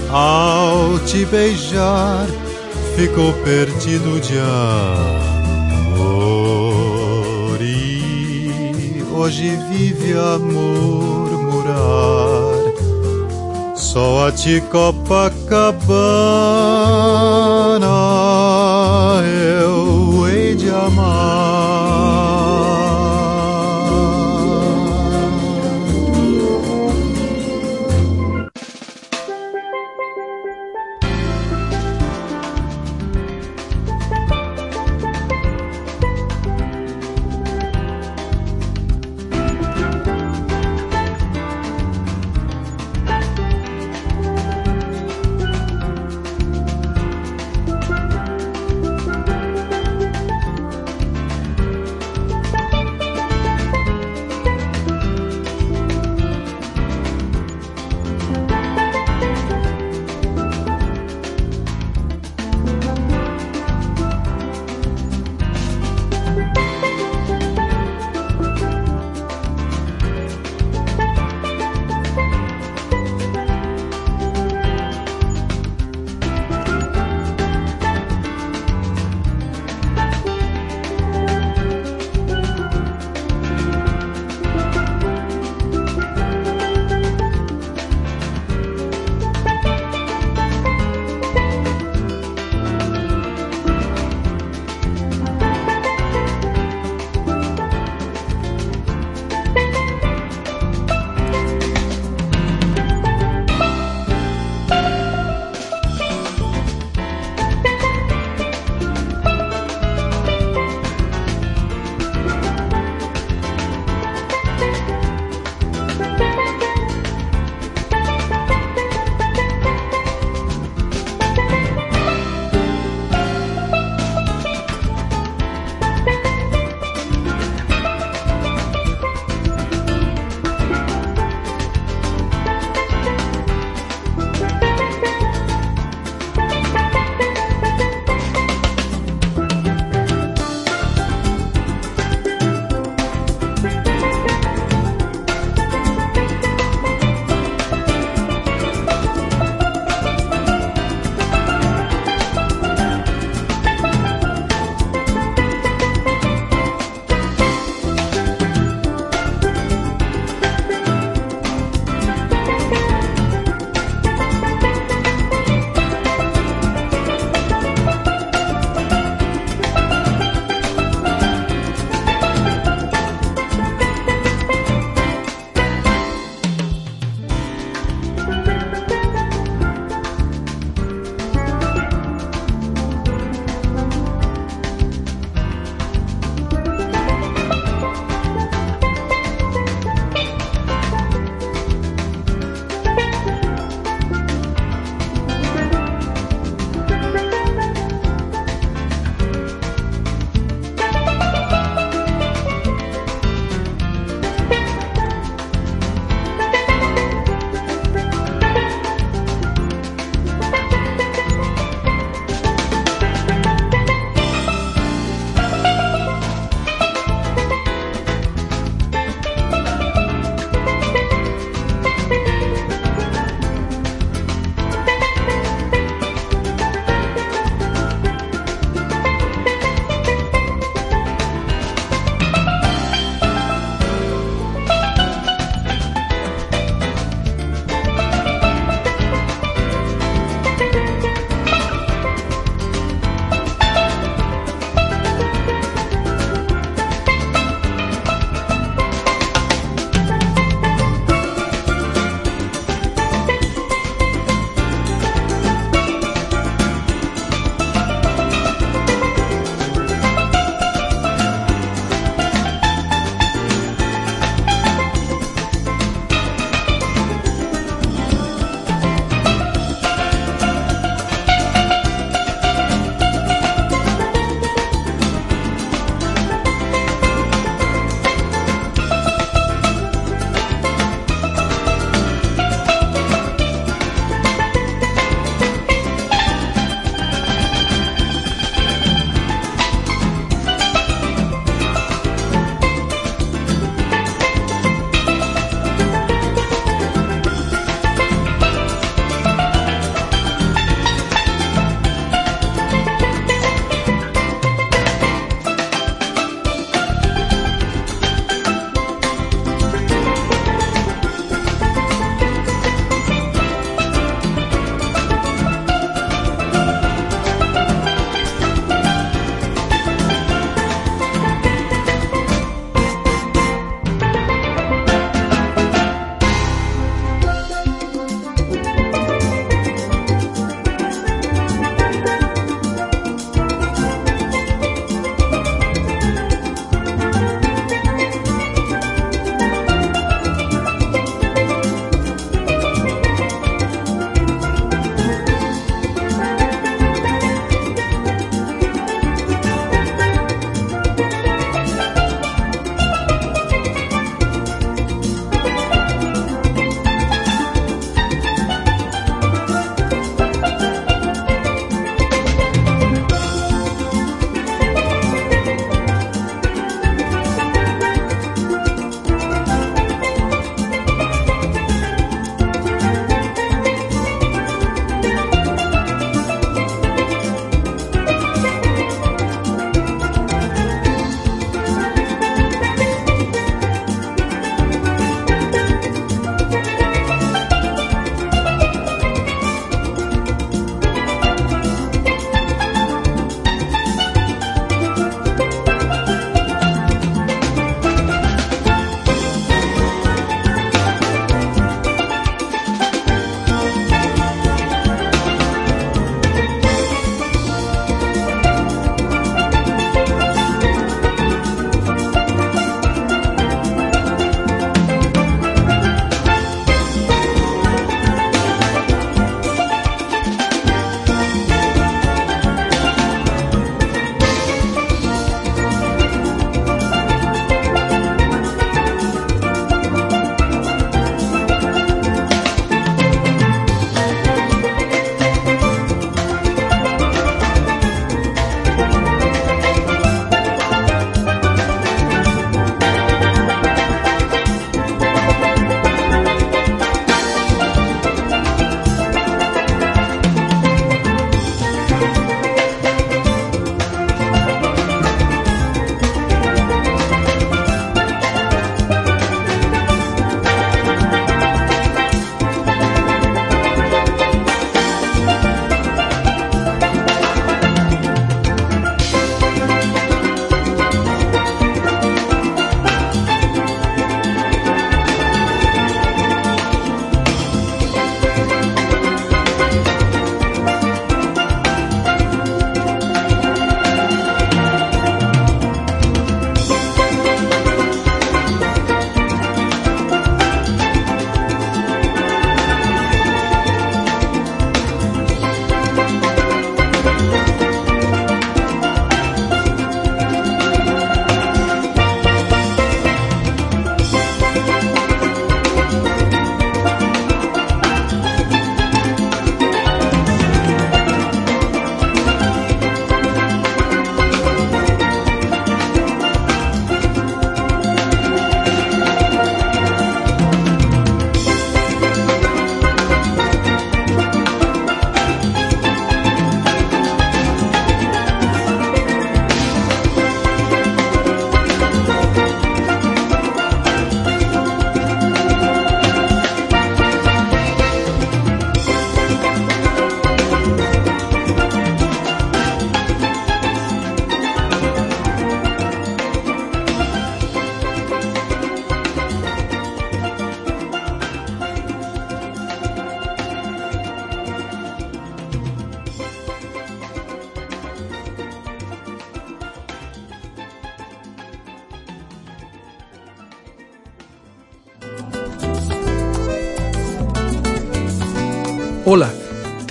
[0.10, 2.26] ao te beijar,
[2.96, 4.40] ficou perdido de
[5.90, 6.16] amor.
[7.62, 11.74] E hoje vive a murmurar,
[13.76, 15.76] só a ti Copacabana
[19.24, 21.45] eu hei de amar.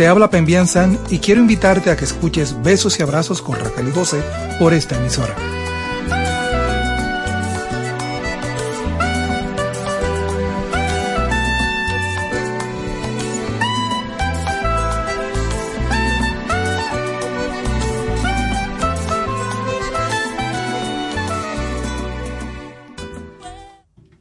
[0.04, 3.88] Te habla Pembian San y quiero invitarte a que escuches Besos y Abrazos con Raquel
[3.88, 4.20] y José
[4.58, 5.34] por esta emisora.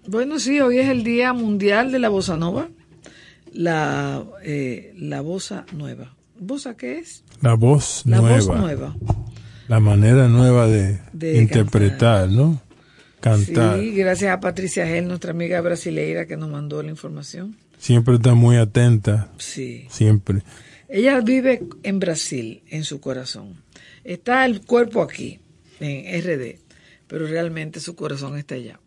[0.07, 2.69] Bueno, sí, hoy es el Día Mundial de la Bossa Nova,
[3.63, 6.15] la, eh, la bossa nueva.
[6.39, 7.23] ¿Bossa qué es?
[7.41, 8.37] La voz La nueva.
[8.37, 8.95] voz nueva.
[9.67, 12.61] La manera nueva de, De interpretar, ¿no?
[13.21, 13.79] Cantar.
[13.79, 17.55] Sí, gracias a Patricia Gel, nuestra amiga brasileira que nos mandó la información.
[17.77, 19.31] Siempre está muy atenta.
[19.37, 19.87] Sí.
[19.89, 20.43] Siempre.
[20.89, 23.63] Ella vive en Brasil, en su corazón.
[24.03, 25.39] Está el cuerpo aquí,
[25.79, 26.59] en RD,
[27.07, 28.79] pero realmente su corazón está allá.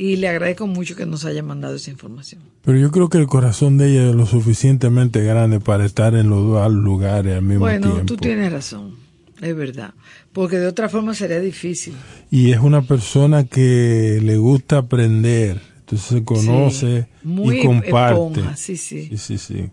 [0.00, 2.40] Y le agradezco mucho que nos haya mandado esa información.
[2.62, 6.30] Pero yo creo que el corazón de ella es lo suficientemente grande para estar en
[6.30, 8.04] los dos lugares al mismo Bueno, tiempo.
[8.06, 8.94] tú tienes razón,
[9.40, 9.94] es verdad.
[10.32, 11.94] Porque de otra forma sería difícil.
[12.30, 15.60] Y es una persona que le gusta aprender.
[15.80, 18.12] Entonces se conoce Sí, muy y comparte.
[18.12, 19.08] esponja, sí, sí.
[19.08, 19.70] Sí, sí, sí.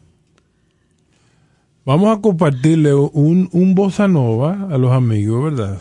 [1.85, 5.79] Vamos a compartirle un, un bossa nova a los amigos, ¿verdad?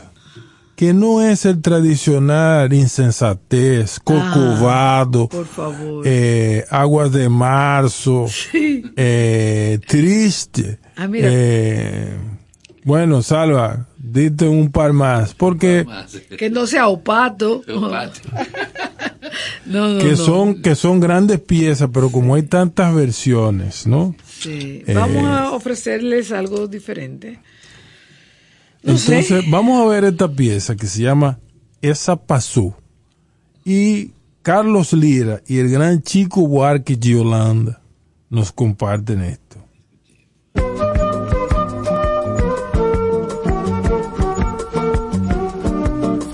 [0.77, 6.03] Que no es el tradicional insensatez, cocobado, Por favor.
[6.05, 8.83] eh, aguas de marzo, Sí.
[8.97, 10.79] eh, triste.
[10.97, 11.29] Ah, mira.
[11.31, 12.09] Eh,
[12.85, 15.87] bueno, Salva, dite un par más, porque
[16.37, 17.63] Que no sea opato.
[19.67, 20.17] No, no, que no.
[20.17, 24.15] son que son grandes piezas, pero como hay tantas versiones, ¿no?
[24.39, 24.83] Sí.
[24.87, 27.41] Eh, Vamos a ofrecerles algo diferente.
[28.85, 31.39] Entonces, vamos a ver esta pieza que se llama
[31.81, 32.77] Esa Pasó.
[33.65, 34.11] Y
[34.43, 37.81] Carlos Lira y el gran Chico Buarque Giolanda
[38.29, 39.64] nos comparten esto.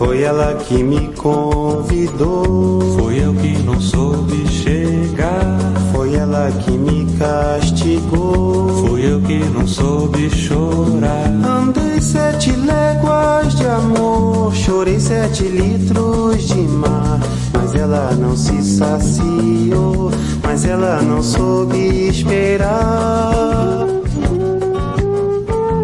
[0.01, 2.81] Foi ela que me convidou.
[2.98, 5.59] Foi eu que não soube chegar.
[5.93, 8.86] Foi ela que me castigou.
[8.86, 11.28] Foi eu que não soube chorar.
[11.44, 14.55] Andei sete léguas de amor.
[14.55, 17.20] Chorei sete litros de mar.
[17.52, 20.10] Mas ela não se saciou.
[20.43, 23.86] Mas ela não soube esperar.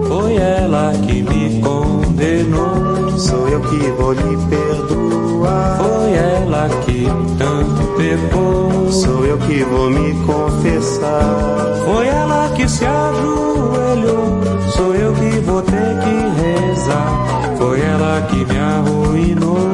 [0.09, 2.86] Foi ela que me condenou.
[3.16, 5.78] Sou eu que vou lhe perdoar.
[5.78, 7.06] Foi ela que
[7.38, 8.93] tanto pecou.
[8.93, 11.82] Sou eu que vou me confessar.
[11.84, 14.40] Foi ela que se ajoelhou.
[14.70, 17.56] Sou eu que vou ter que rezar.
[17.56, 19.70] Foi ela que me arruinou.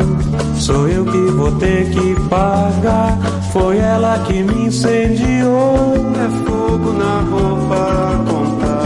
[0.56, 3.18] Sou eu que vou ter que pagar.
[3.52, 5.94] Foi ela que me incendiou.
[6.14, 8.81] É fogo na roupa contar.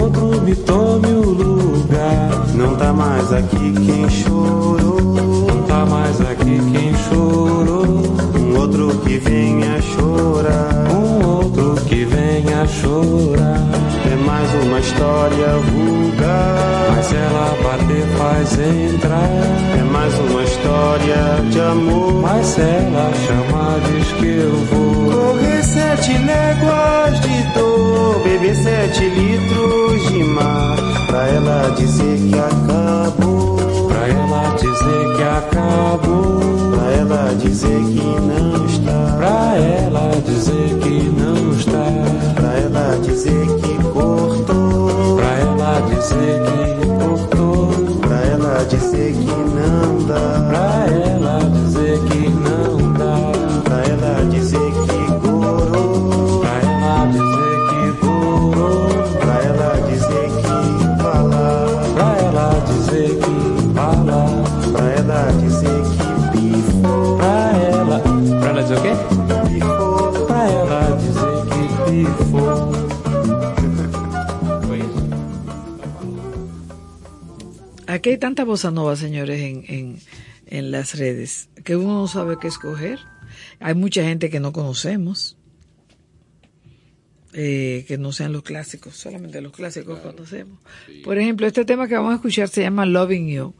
[0.00, 2.46] Outro me tome o lugar.
[2.54, 5.00] Não tá mais aqui quem chorou.
[5.46, 7.59] Não tá mais aqui quem chorou.
[9.10, 10.86] Que venha chorar.
[10.94, 13.58] Um outro que venha chorar.
[14.08, 16.94] É mais uma história vulgar.
[16.94, 19.28] Mas ela bater faz entrar.
[19.76, 22.22] É mais uma história de amor.
[22.22, 25.10] Mas ela chama, diz que eu vou.
[25.10, 28.22] Correr sete léguas de dor.
[28.22, 30.76] Beber sete litros de mar.
[31.08, 33.56] Pra ela dizer que acabou.
[33.88, 36.69] Pra ela dizer que acabou.
[37.10, 39.16] Ela dizer que não está.
[39.16, 41.84] Pra ela dizer que não está.
[42.36, 45.16] Pra ela dizer que cortou.
[45.16, 46.89] Pra ela dizer que
[78.04, 79.98] Hay tanta bossa nova, señores, en, en,
[80.46, 82.98] en las redes, que uno no sabe qué escoger.
[83.60, 85.36] Hay mucha gente que no conocemos,
[87.32, 90.58] eh, que no sean los clásicos, solamente los clásicos conocemos.
[91.04, 93.54] Por ejemplo, este tema que vamos a escuchar se llama Loving You.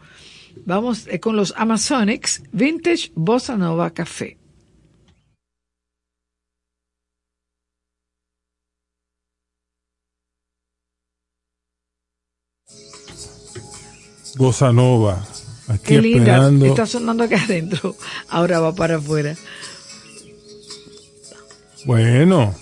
[0.64, 4.39] Vamos eh, con los Amazonics Vintage Bossa Nova Café.
[14.40, 15.22] Bossa Nova.
[15.68, 16.66] Aquí Qué linda, esperando.
[16.66, 17.94] está sonando acá adentro,
[18.30, 19.36] ahora va para afuera.
[21.84, 22.54] Bueno,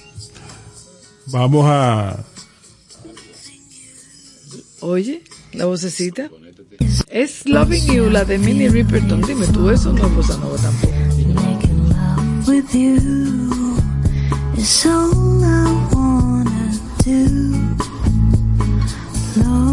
[1.26, 2.18] vamos a...
[4.80, 5.22] Oye,
[5.52, 6.28] la vocecita.
[7.08, 9.22] Es Loving You, la de Minnie Riperton.
[9.22, 10.98] Dime tú, eso no es bossa nova tampoco.
[12.48, 13.76] with you
[14.56, 16.72] is all I wanna
[17.04, 17.76] do.
[19.36, 19.67] Loving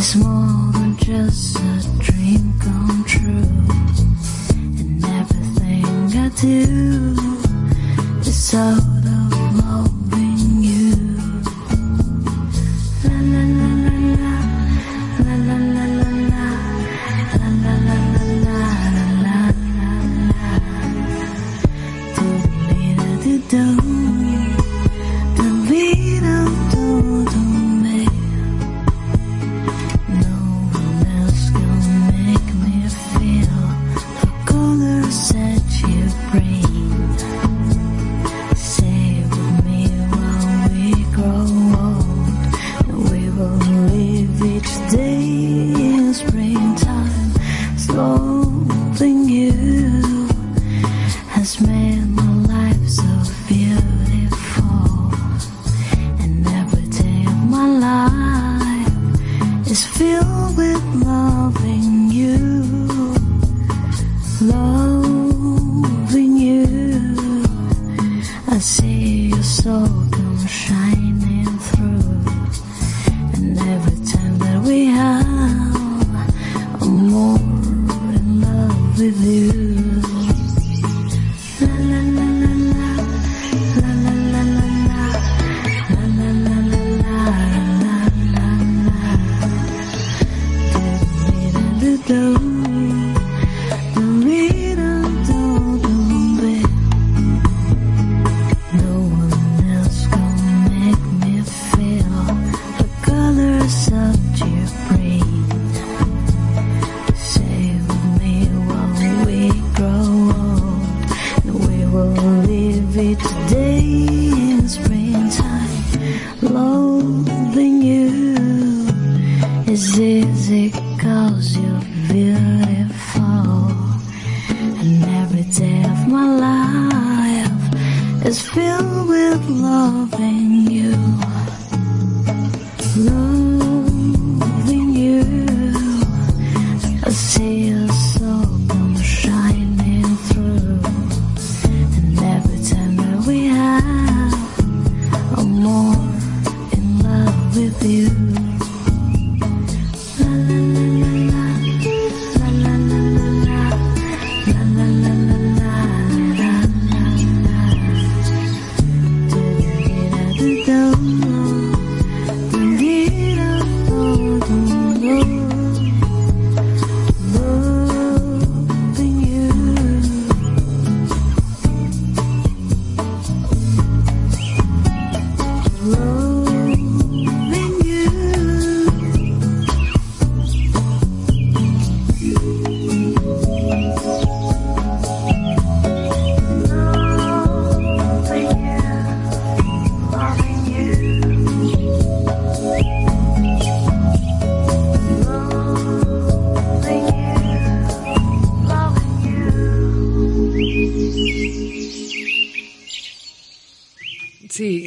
[0.00, 3.52] is more than just a dream come true.
[4.80, 5.84] And everything
[6.16, 7.16] I do
[8.20, 9.19] is out of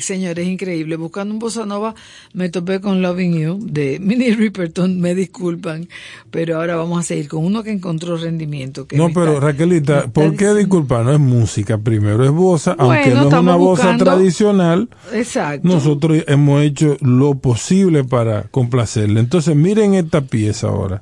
[0.04, 0.96] señores, increíble.
[0.96, 1.96] Buscando un bossa nova
[2.34, 5.00] me topé con Loving You de Minnie Riperton.
[5.00, 5.88] Me disculpan,
[6.32, 8.88] pero ahora vamos a seguir con uno que encontró rendimiento.
[8.88, 11.04] Que No, pero está- Raquelita, ¿por qué disculpa?
[11.04, 14.90] No es música, primero es bosa, Bueno, aunque no es una bosa buscando- tradicional.
[15.14, 15.68] Exacto.
[15.68, 19.20] Nosotros hemos hecho lo posible para complacerle.
[19.20, 21.02] Entonces, miren esta pieza ahora.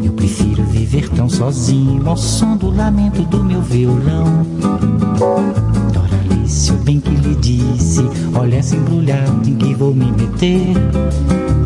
[0.21, 4.45] Prefiro viver tão sozinho ao som do lamento do meu violão.
[5.91, 8.01] Doralice, o bem que lhe disse.
[8.35, 10.77] Olha essa embrulhada em que vou me meter.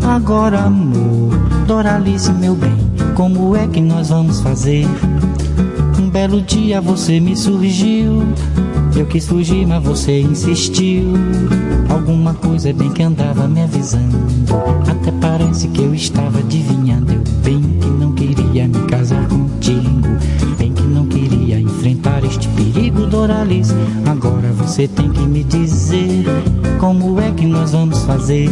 [0.08, 1.38] Agora, amor,
[1.68, 2.78] Doralice, meu bem,
[3.14, 4.88] como é que nós vamos fazer?
[6.00, 8.24] Um belo dia você me surgiu.
[8.96, 11.12] Eu quis fugir, mas você insistiu.
[11.90, 14.18] Alguma coisa bem que andava me avisando.
[14.90, 17.12] Até parece que eu estava adivinhando.
[17.12, 17.95] Eu bem que
[18.56, 20.02] queria me casar contigo.
[20.58, 23.74] Bem que não queria enfrentar este perigo, Doralice.
[24.10, 26.24] Agora você tem que me dizer
[26.80, 28.50] como é que nós vamos fazer.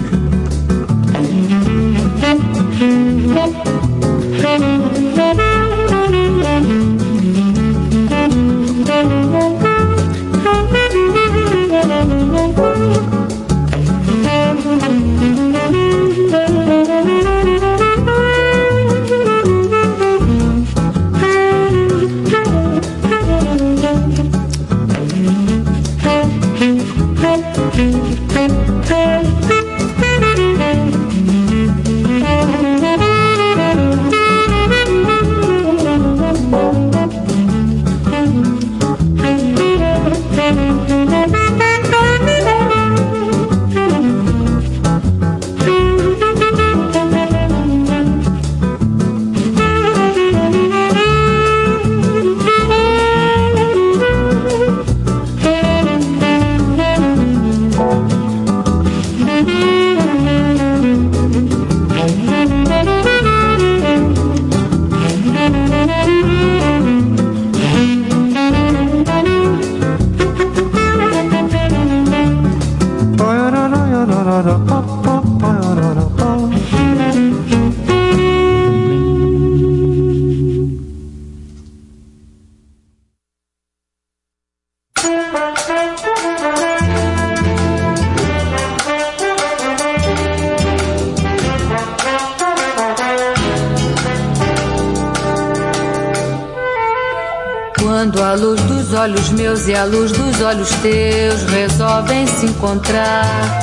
[99.84, 103.60] A luz dos olhos teus resolvem se encontrar.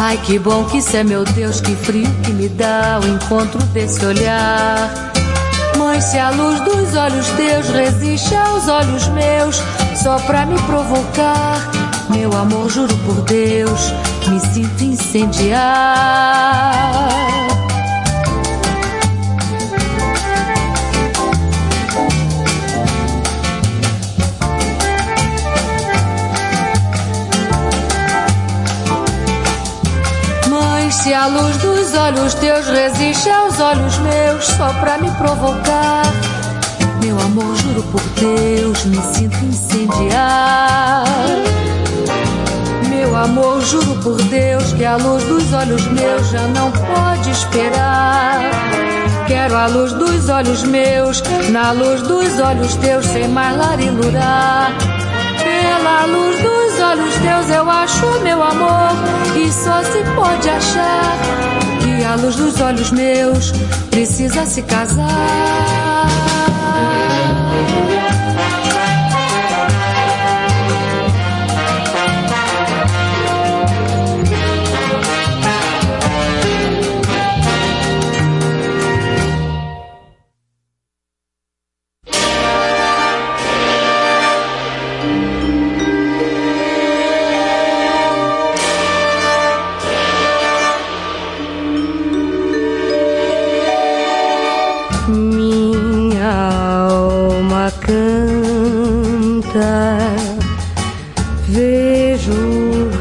[0.00, 3.62] Ai, que bom que isso é, meu Deus, que frio que me dá o encontro
[3.66, 4.90] desse olhar.
[5.78, 9.62] Mãe, se a luz dos olhos teus resiste aos olhos meus,
[10.02, 11.70] só pra me provocar,
[12.10, 13.92] meu amor, juro por Deus,
[14.26, 15.54] me sinto incendiar.
[31.04, 36.02] Se a luz dos olhos teus resiste aos olhos meus, só pra me provocar.
[37.02, 41.04] Meu amor, juro por Deus, me sinto incendiar.
[42.88, 48.40] Meu amor, juro por Deus que a luz dos olhos meus já não pode esperar.
[49.26, 54.72] Quero a luz dos olhos meus, na luz dos olhos teus, sem mais larilurar.
[55.36, 58.90] Pela luz dos olhos teus eu acho meu amor,
[59.36, 61.18] e só se pode achar
[61.82, 63.52] que a luz dos olhos meus
[63.90, 65.83] precisa se casar.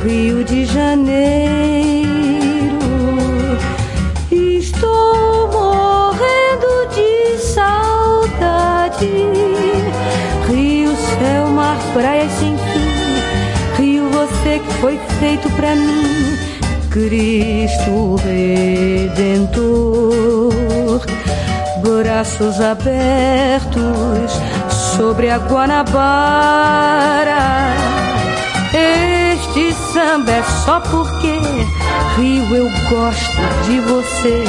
[0.03, 2.09] Rio de Janeiro.
[4.31, 9.11] Estou morrendo de saudade.
[10.49, 13.81] Rio, céu, mar, praia sem fim.
[13.81, 16.37] Rio, você que foi feito pra mim.
[16.89, 19.73] Cristo Redentor
[21.83, 24.39] braços abertos
[24.95, 25.93] sobre a Guanabara.
[29.55, 31.39] Este samba é só porque
[32.17, 34.43] Rio eu gosto de você.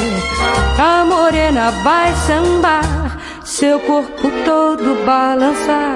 [0.79, 5.95] A morena vai sambar, seu corpo todo balançar.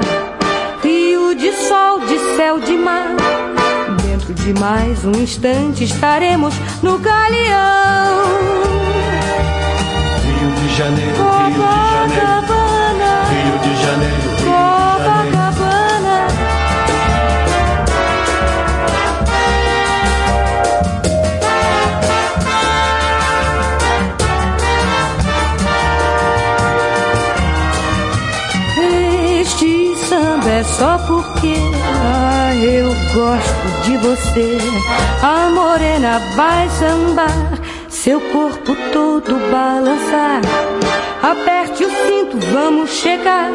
[0.84, 3.16] Rio de sol, de céu, de mar.
[4.04, 6.54] Dentro de mais um instante estaremos
[6.84, 8.26] no galeão.
[10.24, 11.09] Rio de Janeiro,
[33.14, 34.58] gosto de você.
[35.22, 37.60] A morena vai sambar,
[37.90, 40.42] seu corpo todo balançar.
[41.22, 43.52] Aperte o cinto, vamos chegar.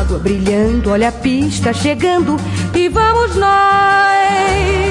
[0.00, 2.36] Água brilhando, olha a pista chegando
[2.74, 4.85] e vamos nós.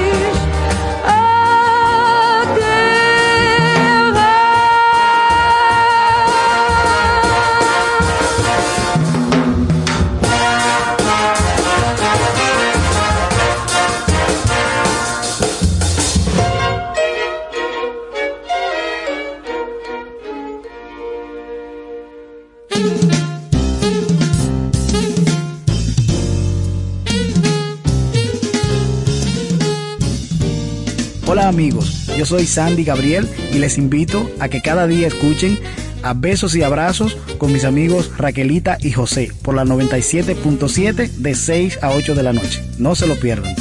[31.46, 35.60] Amigos, yo soy Sandy Gabriel y les invito a que cada día escuchen
[36.02, 41.84] a Besos y Abrazos con mis amigos Raquelita y José por la 97.7 de 6
[41.84, 42.64] a 8 de la noche.
[42.80, 43.54] No se lo pierdan.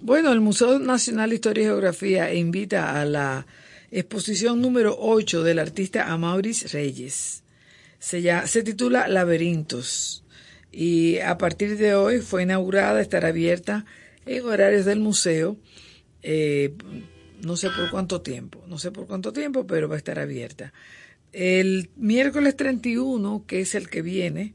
[0.00, 3.46] Bueno, el Museo Nacional de Historia y Geografía invita a la
[3.92, 7.44] exposición número 8 del artista Amauris Reyes.
[7.98, 10.24] Se, ya, se titula Laberintos
[10.70, 13.84] y a partir de hoy fue inaugurada, estará abierta
[14.26, 15.56] en horarios del museo,
[16.22, 16.74] eh,
[17.42, 20.72] no sé por cuánto tiempo, no sé por cuánto tiempo, pero va a estar abierta.
[21.32, 24.54] El miércoles 31, que es el que viene,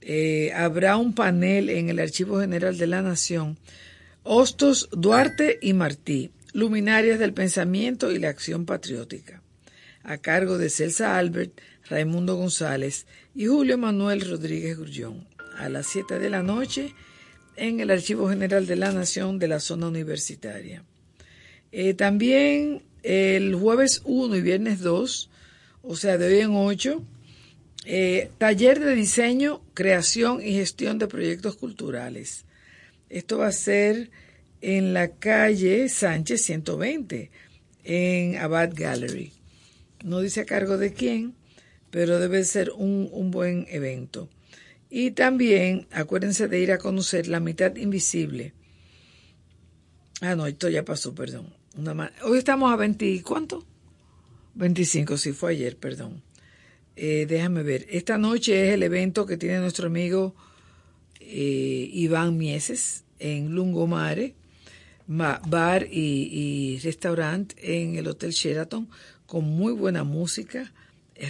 [0.00, 3.58] eh, habrá un panel en el Archivo General de la Nación,
[4.22, 9.42] Hostos, Duarte y Martí, luminarias del pensamiento y la acción patriótica,
[10.02, 15.26] a cargo de Celsa Albert, Raimundo González y Julio Manuel Rodríguez Grullón,
[15.58, 16.94] a las 7 de la noche
[17.56, 20.84] en el Archivo General de la Nación de la zona universitaria.
[21.72, 25.30] Eh, también el jueves 1 y viernes 2,
[25.82, 27.02] o sea, de hoy en 8,
[27.84, 32.44] eh, taller de diseño, creación y gestión de proyectos culturales.
[33.08, 34.10] Esto va a ser
[34.60, 37.30] en la calle Sánchez 120,
[37.84, 39.32] en Abad Gallery.
[40.04, 41.34] No dice a cargo de quién,
[41.96, 44.28] pero debe ser un, un buen evento.
[44.90, 48.52] Y también acuérdense de ir a conocer La mitad invisible.
[50.20, 51.54] Ah, no, esto ya pasó, perdón.
[52.22, 53.64] Hoy estamos a 20, ¿cuánto?
[54.56, 56.22] 25, sí, fue ayer, perdón.
[56.96, 57.86] Eh, déjame ver.
[57.88, 60.34] Esta noche es el evento que tiene nuestro amigo
[61.18, 64.34] eh, Iván Mieses en Lungomare,
[65.06, 68.86] bar y, y restaurante en el Hotel Sheraton,
[69.24, 70.74] con muy buena música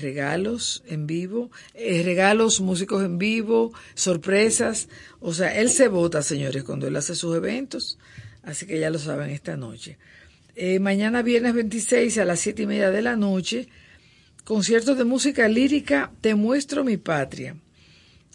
[0.01, 4.89] regalos en vivo, eh, regalos, músicos en vivo, sorpresas.
[5.21, 7.99] O sea, él se vota, señores, cuando él hace sus eventos.
[8.43, 9.99] Así que ya lo saben esta noche.
[10.55, 13.69] Eh, mañana viernes 26 a las 7 y media de la noche,
[14.45, 17.57] concierto de música lírica Te muestro mi patria.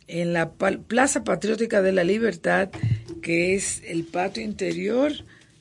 [0.07, 2.69] En la Plaza Patriótica de la Libertad,
[3.21, 5.13] que es el patio interior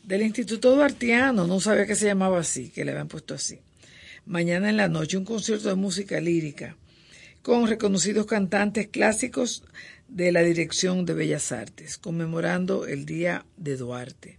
[0.03, 1.47] del Instituto Duartiano.
[1.47, 3.61] No sabía que se llamaba así, que le habían puesto así
[4.31, 6.77] mañana en la noche un concierto de música lírica
[7.43, 9.65] con reconocidos cantantes clásicos
[10.07, 14.39] de la Dirección de Bellas Artes, conmemorando el Día de Duarte.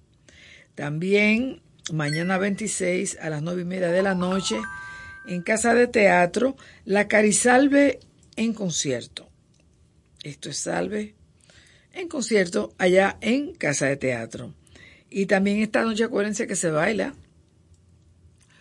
[0.76, 1.62] También
[1.92, 4.56] mañana 26 a las nueve y media de la noche
[5.28, 6.56] en Casa de Teatro,
[6.86, 8.00] La Carisalve
[8.38, 9.30] en concierto.
[10.24, 11.16] Esto es Salve
[11.92, 14.54] en concierto allá en Casa de Teatro.
[15.10, 17.14] Y también esta noche acuérdense que se baila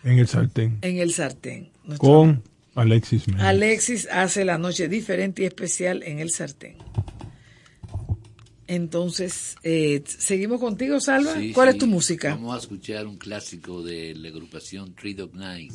[0.03, 0.77] en el sartén.
[0.81, 1.69] En el sartén.
[1.97, 2.43] Con
[2.75, 3.45] Alexis Méndez.
[3.45, 6.77] Alexis hace la noche diferente y especial en el sartén.
[8.67, 11.33] Entonces, eh, seguimos contigo, Salva.
[11.35, 11.75] Sí, ¿Cuál sí.
[11.75, 12.29] es tu música?
[12.35, 15.73] Vamos a escuchar un clásico de la agrupación Three Dog Night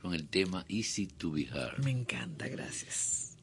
[0.00, 1.84] con el tema Easy to Be Hard.
[1.84, 3.36] Me encanta, gracias.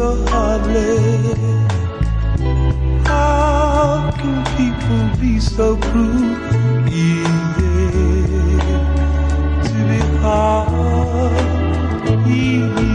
[0.00, 1.36] So heartless?
[3.06, 6.30] How can people be so cruel?
[6.88, 7.24] Easy
[9.68, 11.34] to be hard,
[12.26, 12.89] easy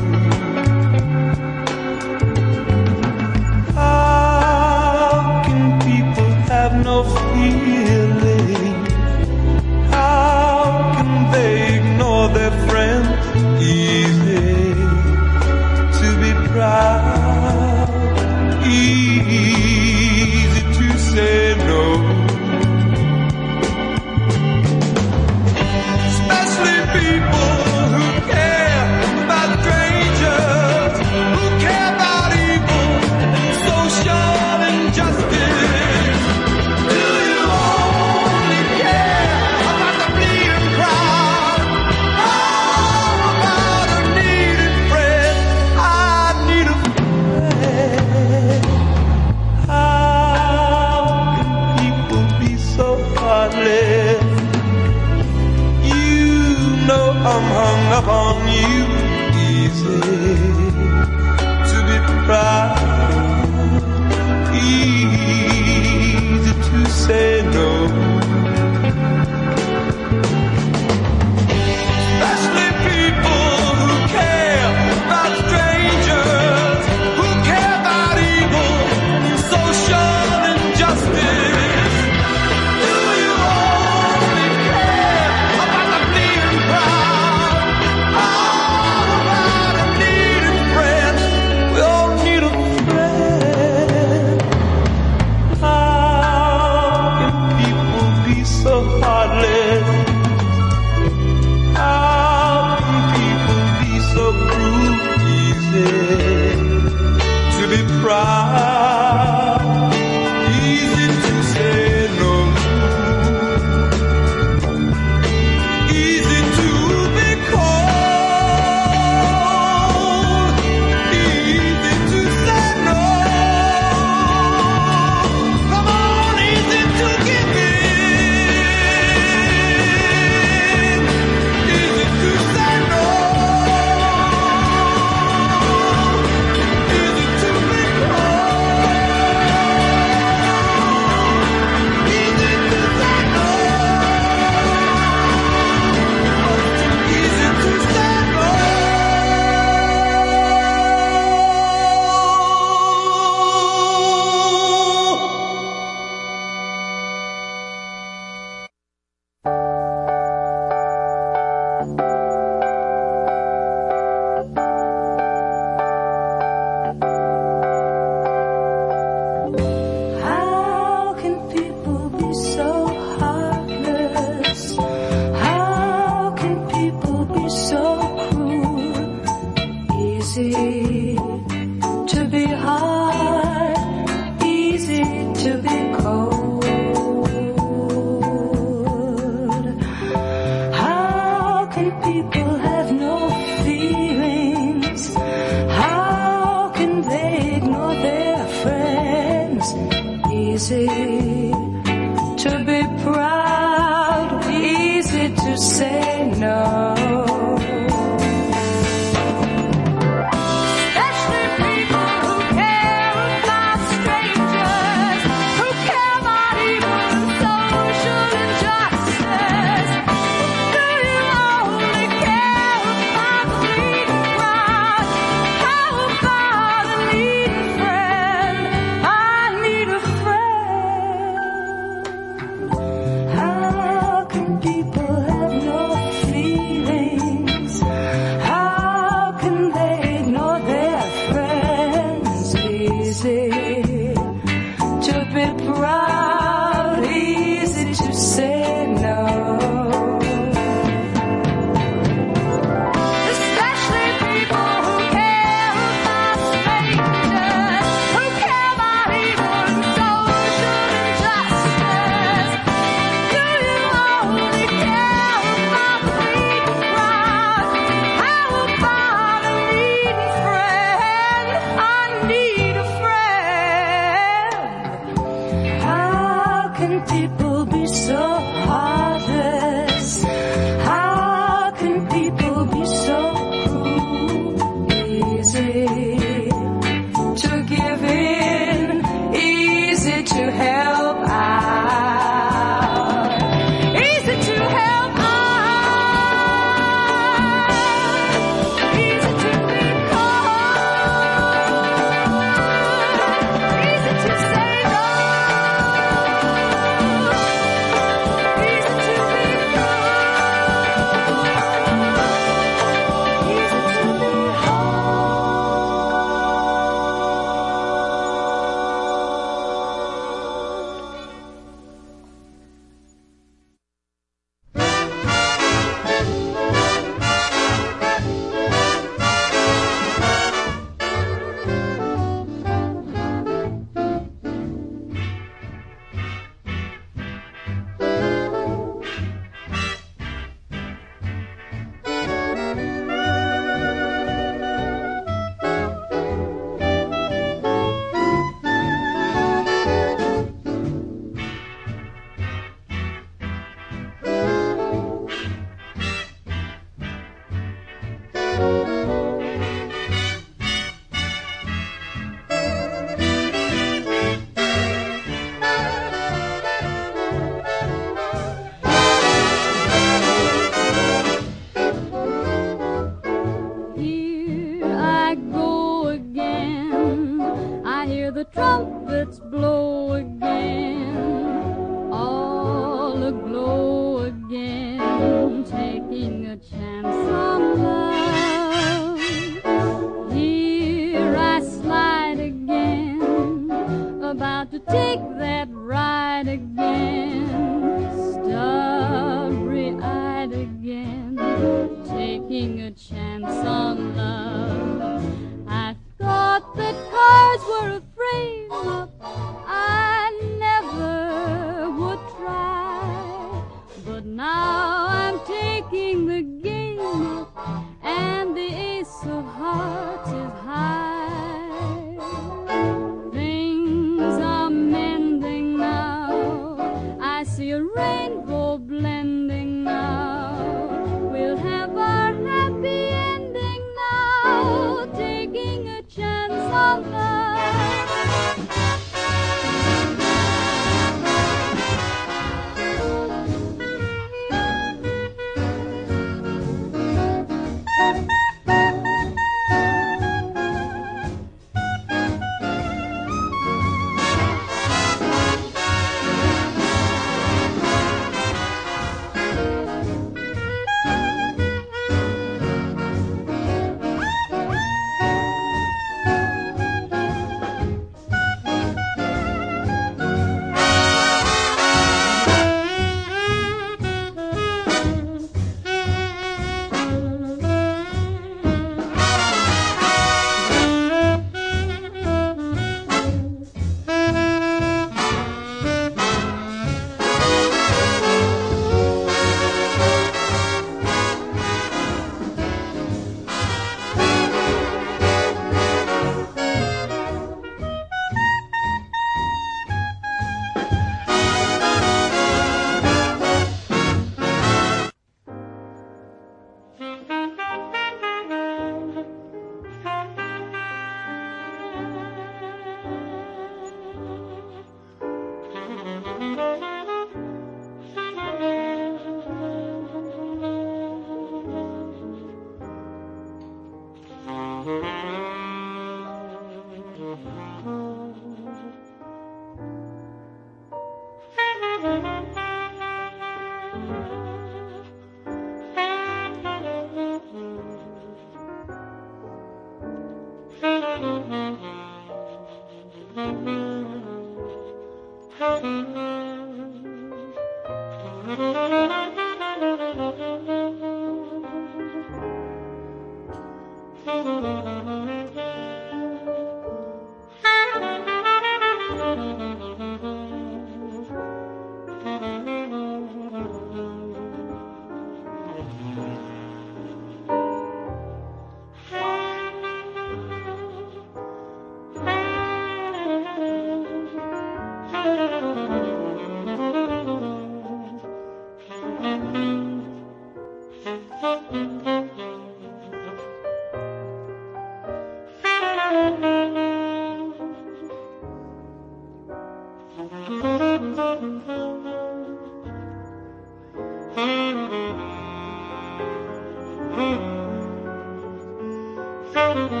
[599.53, 600.00] Thank you.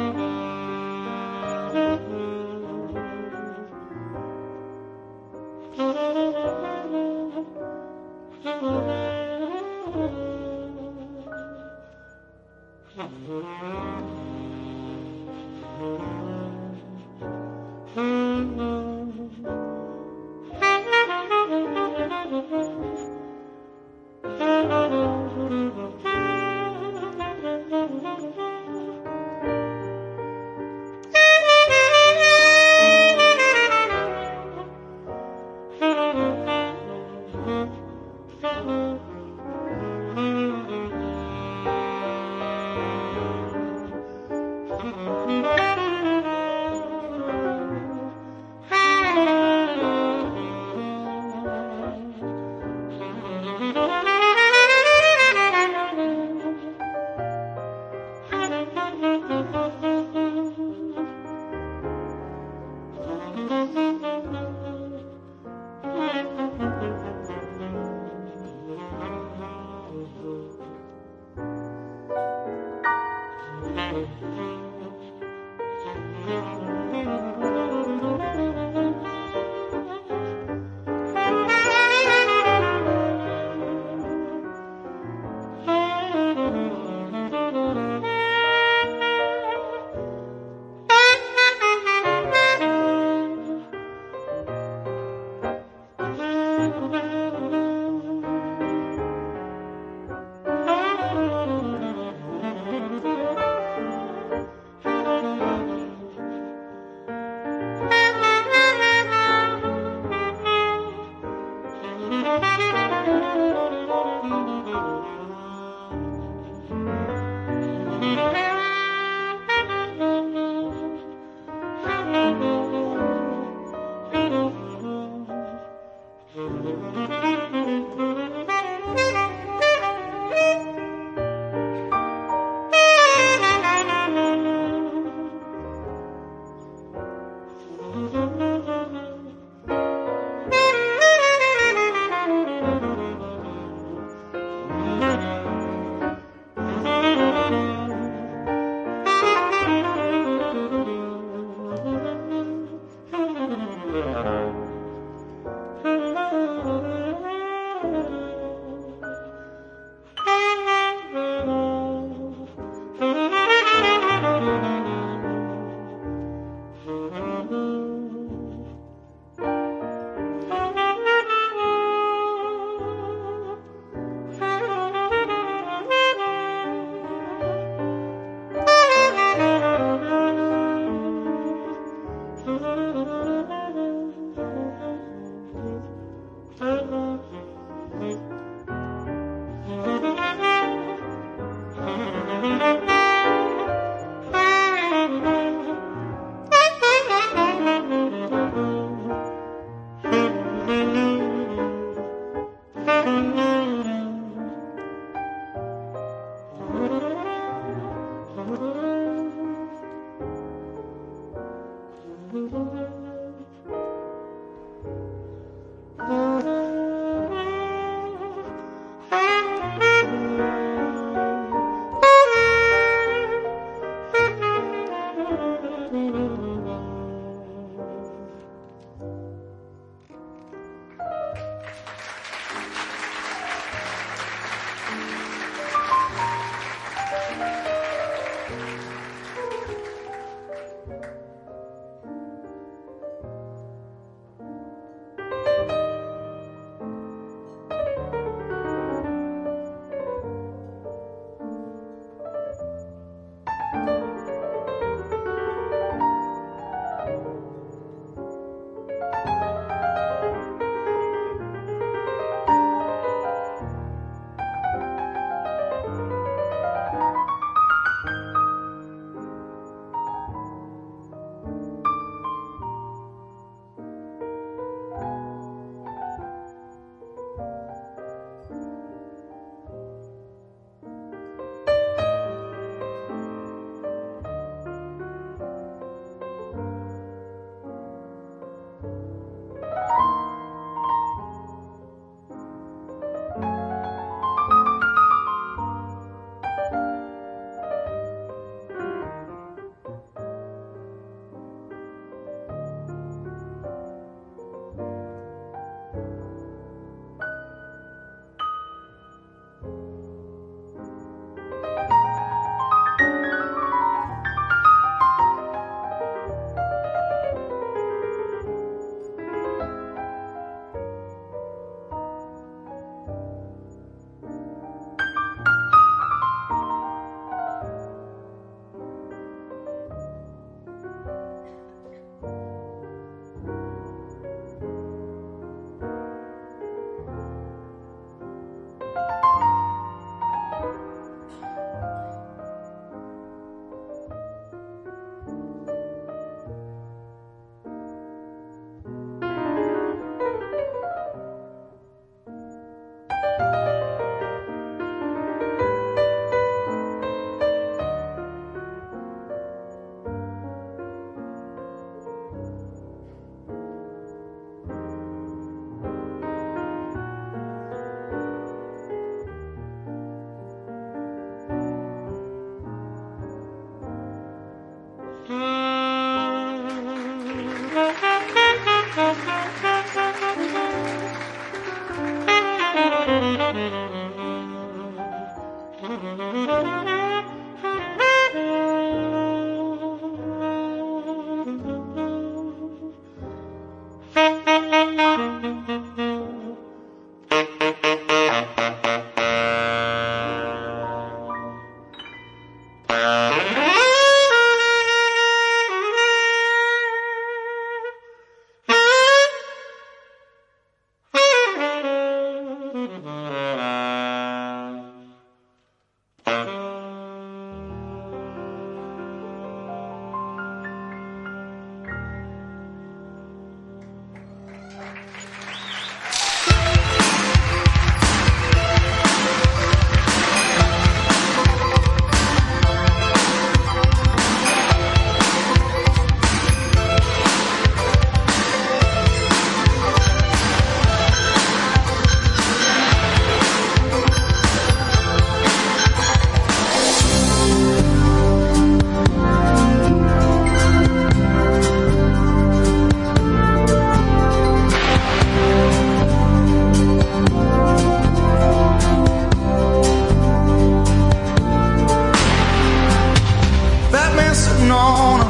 [464.71, 465.21] on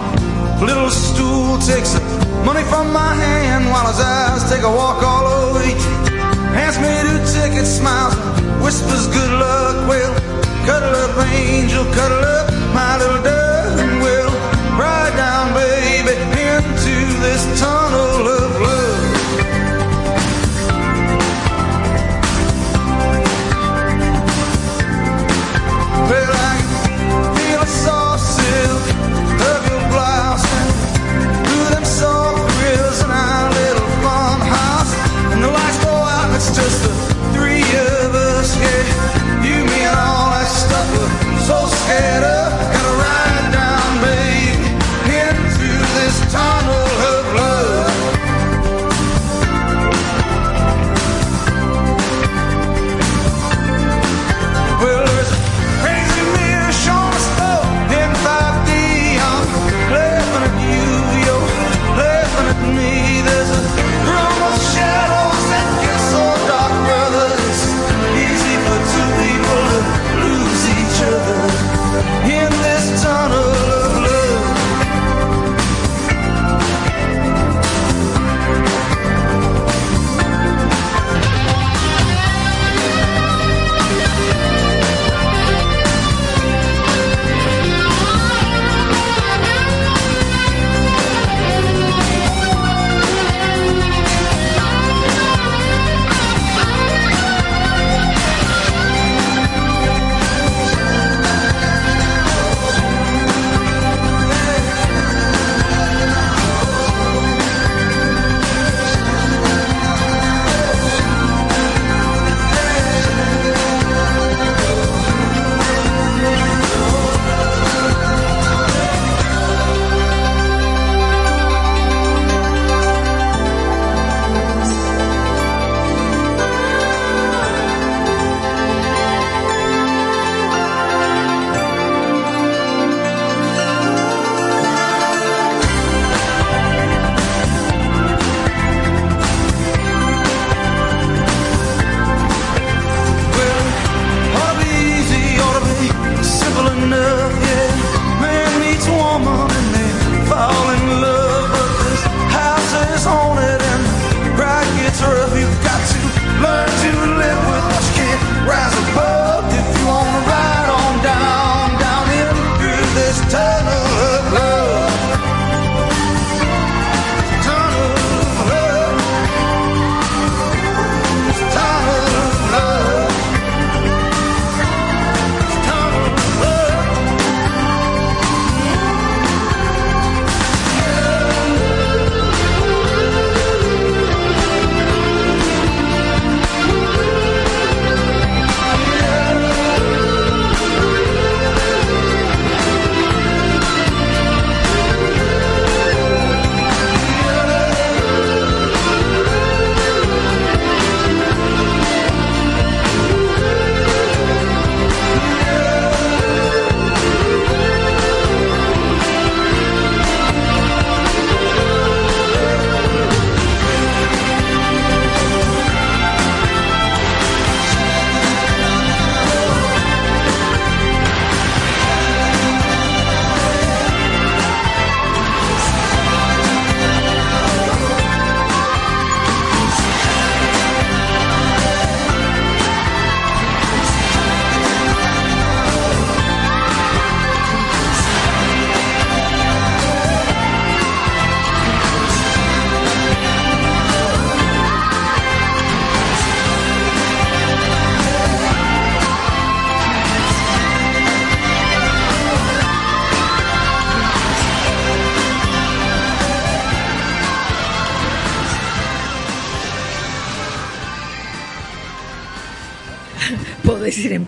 [0.61, 1.93] a little stool, takes
[2.45, 5.75] money from my hand while his eyes take a walk all over you.
[6.53, 8.15] Hands me two tickets, smiles,
[8.63, 9.87] whispers good luck.
[9.89, 10.13] Well,
[10.65, 13.99] cuddle up, angel, cuddle up, my little darling.
[14.05, 14.29] Well,
[14.79, 16.13] ride down, baby,
[16.45, 16.95] into
[17.25, 18.10] this tunnel.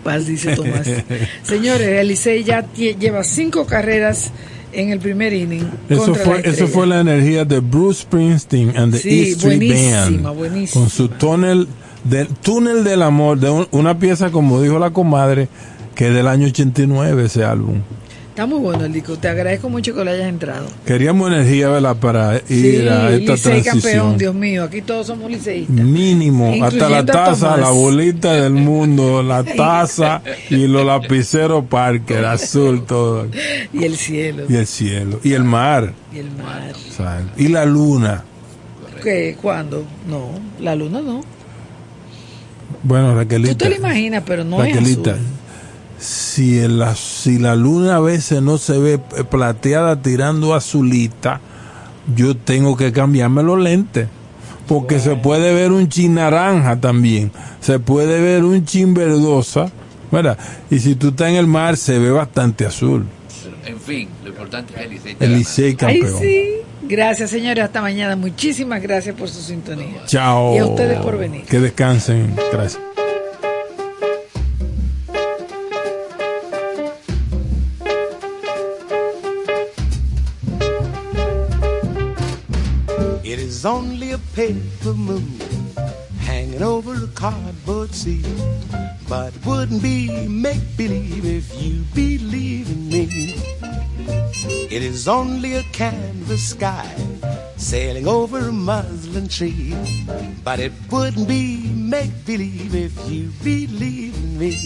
[0.04, 0.86] Paz, dice Tomás.
[1.42, 4.30] Señores, el Licey ya lleva cinco carreras
[4.72, 5.64] en el primer inning.
[5.88, 6.72] Eso fue, la eso Estrella.
[6.72, 10.36] fue la energía de Bruce Springsteen and the Sí, E Street buenísima, Band.
[10.38, 10.80] buenísima.
[10.80, 11.66] Con su túnel
[12.04, 15.48] del túnel del amor, de un- una pieza como dijo la comadre,
[15.94, 17.80] que es del año 89 ese álbum.
[18.34, 19.16] Está muy bueno el disco.
[19.16, 20.66] Te agradezco mucho que le hayas entrado.
[20.84, 21.94] Queríamos energía, ¿verdad?
[21.94, 24.18] Para ir sí, a esta Licey campeón, transición.
[24.18, 24.64] Dios mío.
[24.64, 25.76] Aquí todos somos liceístas.
[25.76, 30.20] Mínimo, hasta la taza, la bolita del mundo, la taza
[30.50, 33.28] y los lapiceros Parker, azul, todo.
[33.72, 34.46] Y el cielo.
[34.48, 36.72] Y el cielo, y el mar, Y el mar.
[37.36, 38.24] y la luna.
[39.00, 39.36] ¿Qué?
[39.40, 39.84] ¿Cuándo?
[40.08, 41.20] No, la luna no.
[42.82, 43.52] Bueno, Raquelita.
[43.52, 45.43] Tú te lo imaginas, pero no Raquelita, es azul.
[46.04, 51.40] Si, en la, si la luna a veces no se ve plateada tirando azulita,
[52.14, 54.08] yo tengo que cambiarme los lentes.
[54.66, 57.30] Porque se puede ver un chin naranja también.
[57.60, 59.70] Se puede ver un chin verdosa.
[60.10, 60.38] ¿verdad?
[60.70, 63.04] Y si tú estás en el mar, se ve bastante azul.
[63.66, 65.32] En fin, lo importante es el Licey El.
[65.34, 66.20] Licey Ay, campeón.
[66.20, 66.50] sí.
[66.82, 67.64] Gracias, señores.
[67.64, 68.14] Hasta mañana.
[68.14, 70.02] Muchísimas gracias por su sintonía.
[70.06, 70.54] Chao.
[70.54, 71.42] Y a ustedes por venir.
[71.44, 72.34] Que descansen.
[72.52, 72.80] Gracias.
[83.64, 85.40] It is only a paper moon
[86.20, 88.22] hanging over a cardboard sea.
[89.08, 93.08] But it wouldn't be make believe if you believe in me.
[94.70, 96.94] It is only a canvas sky
[97.56, 99.74] sailing over a muslin tree.
[100.44, 104.58] But it wouldn't be make believe if you believe in me.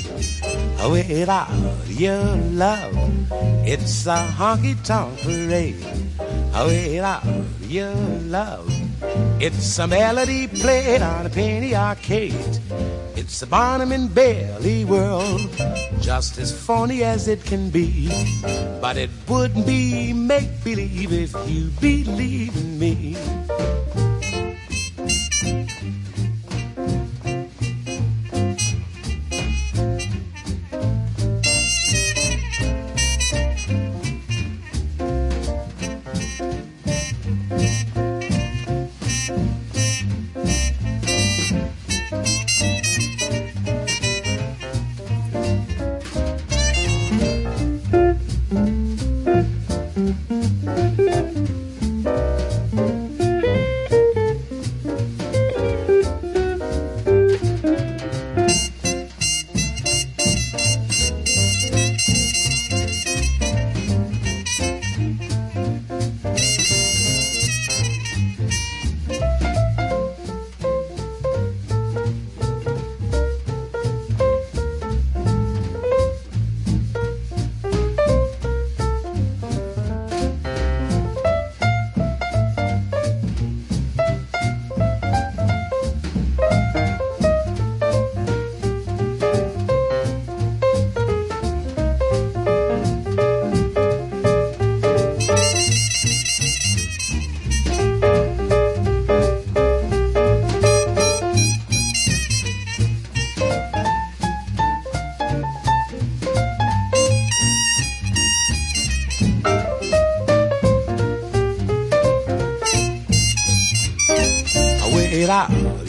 [0.81, 1.53] Oh, without
[1.87, 2.97] your love,
[3.65, 5.87] it's a honky tonk parade.
[6.53, 7.23] Oh, without
[7.69, 8.66] your love,
[9.40, 12.59] it's a melody played on a penny arcade.
[13.15, 15.40] It's a Barnum and Bailey world,
[16.01, 18.09] just as phony as it can be.
[18.81, 23.16] But it wouldn't be make believe if you believe in me.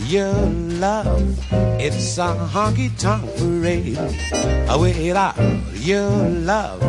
[0.10, 1.38] Your love,
[1.80, 3.98] it's a honky tonk parade.
[4.80, 5.38] Without
[5.76, 6.82] your love,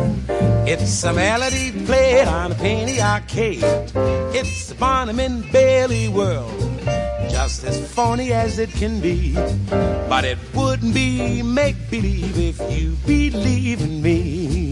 [0.67, 3.63] it's a melody played on a penny arcade.
[4.33, 6.81] It's a Barnum and Bailey world,
[7.29, 9.33] just as phony as it can be.
[10.09, 14.71] But it wouldn't be make believe if you believe in me.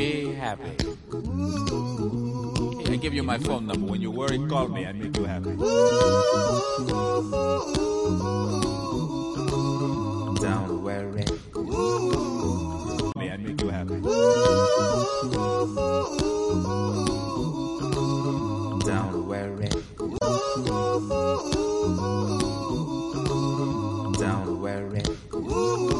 [0.00, 0.72] Be happy.
[2.90, 3.86] I give you my phone number.
[3.86, 4.86] When you worry, call me.
[4.86, 5.50] I make you happy.
[10.40, 11.24] Don't worry.
[13.14, 14.00] Me, I make you happy.
[18.86, 19.68] Don't worry.
[24.18, 25.99] Don't worry.